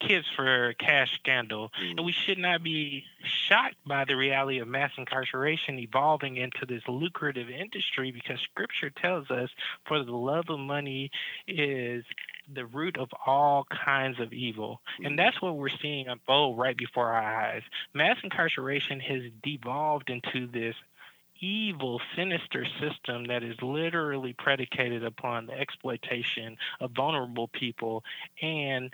kids 0.00 0.26
for 0.34 0.74
cash 0.78 1.14
scandal. 1.14 1.70
Mm. 1.80 1.90
And 1.98 2.04
we 2.04 2.12
should 2.12 2.38
not 2.38 2.62
be 2.62 3.04
shocked 3.22 3.76
by 3.86 4.04
the 4.04 4.16
reality 4.16 4.58
of 4.58 4.68
mass 4.68 4.90
incarceration 4.96 5.78
evolving 5.78 6.36
into 6.36 6.66
this 6.66 6.82
lucrative 6.88 7.48
industry 7.48 8.10
because 8.10 8.40
scripture 8.40 8.90
tells 8.90 9.30
us 9.30 9.50
for 9.86 10.02
the 10.02 10.12
love 10.12 10.46
of 10.48 10.58
money 10.58 11.10
is 11.46 12.04
the 12.52 12.66
root 12.66 12.96
of 12.98 13.08
all 13.26 13.66
kinds 13.84 14.18
of 14.18 14.32
evil. 14.32 14.80
And 15.04 15.18
that's 15.18 15.40
what 15.40 15.56
we're 15.56 15.68
seeing 15.68 16.08
unfold 16.08 16.58
right 16.58 16.76
before 16.76 17.08
our 17.08 17.22
eyes. 17.22 17.62
Mass 17.94 18.16
incarceration 18.24 19.00
has 19.00 19.22
devolved 19.42 20.10
into 20.10 20.46
this 20.46 20.74
evil, 21.40 22.00
sinister 22.16 22.66
system 22.80 23.26
that 23.26 23.42
is 23.42 23.56
literally 23.62 24.34
predicated 24.34 25.04
upon 25.04 25.46
the 25.46 25.58
exploitation 25.58 26.56
of 26.80 26.90
vulnerable 26.92 27.48
people 27.48 28.04
and 28.42 28.90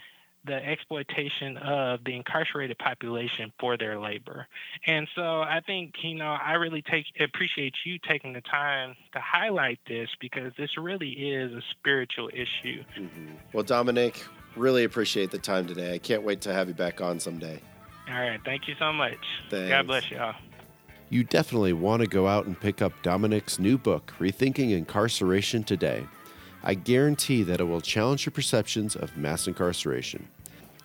the 0.47 0.55
exploitation 0.55 1.57
of 1.59 2.05
the 2.05 2.15
incarcerated 2.15 2.79
population 2.79 3.53
for 3.59 3.77
their 3.77 3.99
labor. 3.99 4.47
And 4.87 5.09
so 5.15 5.41
I 5.41 5.61
think, 5.67 5.95
you 6.03 6.15
know, 6.15 6.37
I 6.43 6.53
really 6.53 6.83
take 6.83 7.07
appreciate 7.21 7.75
you 7.85 7.99
taking 7.99 8.33
the 8.33 8.41
time 8.41 8.97
to 9.13 9.21
highlight 9.21 9.81
this 9.89 10.09
because 10.21 10.53
this 10.57 10.71
really 10.79 11.11
is 11.11 11.53
a 11.53 11.63
spiritual 11.73 12.29
issue. 12.29 12.85
Mm-hmm. 12.99 13.27
Well, 13.53 13.65
Dominic, 13.65 14.25
really 14.57 14.85
appreciate 14.85 15.31
the 15.31 15.39
time 15.39 15.67
today. 15.67 15.95
I 15.95 15.99
can't 15.99 16.23
wait 16.23 16.41
to 16.43 16.53
have 16.53 16.69
you 16.69 16.75
back 16.75 17.01
on 17.01 17.21
someday. 17.21 17.61
All 18.09 18.21
right. 18.21 18.41
Thank 18.45 18.69
you 18.69 18.75
so 18.79 18.93
much. 18.93 19.19
Thanks. 19.51 19.69
God 19.69 19.87
bless 19.87 20.11
y'all. 20.11 20.35
You 21.09 21.23
definitely 21.25 21.73
want 21.73 22.03
to 22.03 22.09
go 22.09 22.27
out 22.27 22.47
and 22.47 22.59
pick 22.59 22.83
up 22.83 22.93
Dominic's 23.03 23.59
new 23.59 23.79
book, 23.79 24.13
Rethinking 24.19 24.73
Incarceration 24.73 25.63
Today. 25.63 26.05
I 26.65 26.75
guarantee 26.75 27.45
that 27.45 27.61
it 27.61 27.65
will 27.65 27.81
challenge 27.81 28.27
your 28.27 28.33
perceptions 28.33 28.97
of 28.97 29.17
mass 29.17 29.47
incarceration 29.47 30.27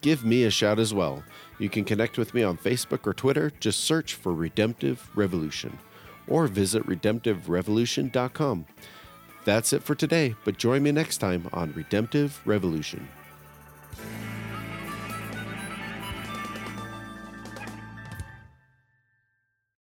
give 0.02 0.26
me 0.26 0.44
a 0.44 0.52
shout 0.52 0.80
as 0.80 0.94
well. 0.94 1.24
You 1.60 1.70
can 1.70 1.86
connect 1.86 2.18
with 2.18 2.34
me 2.34 2.44
on 2.44 2.58
Facebook 2.58 3.08
or 3.08 3.14
Twitter. 3.14 3.52
Just 3.60 3.82
search 3.82 4.16
for 4.16 4.34
Redemptive 4.34 5.10
Revolution 5.16 5.78
or 6.28 6.48
visit 6.48 6.86
redemptiverevolution.com. 6.86 8.66
That's 9.44 9.74
it 9.74 9.84
for 9.84 9.96
today, 9.96 10.36
but 10.44 10.58
join 10.58 10.84
me 10.84 10.92
next 10.92 11.18
time 11.18 11.50
on 11.52 11.74
Redemptive 11.74 12.42
Revolution. 12.46 13.08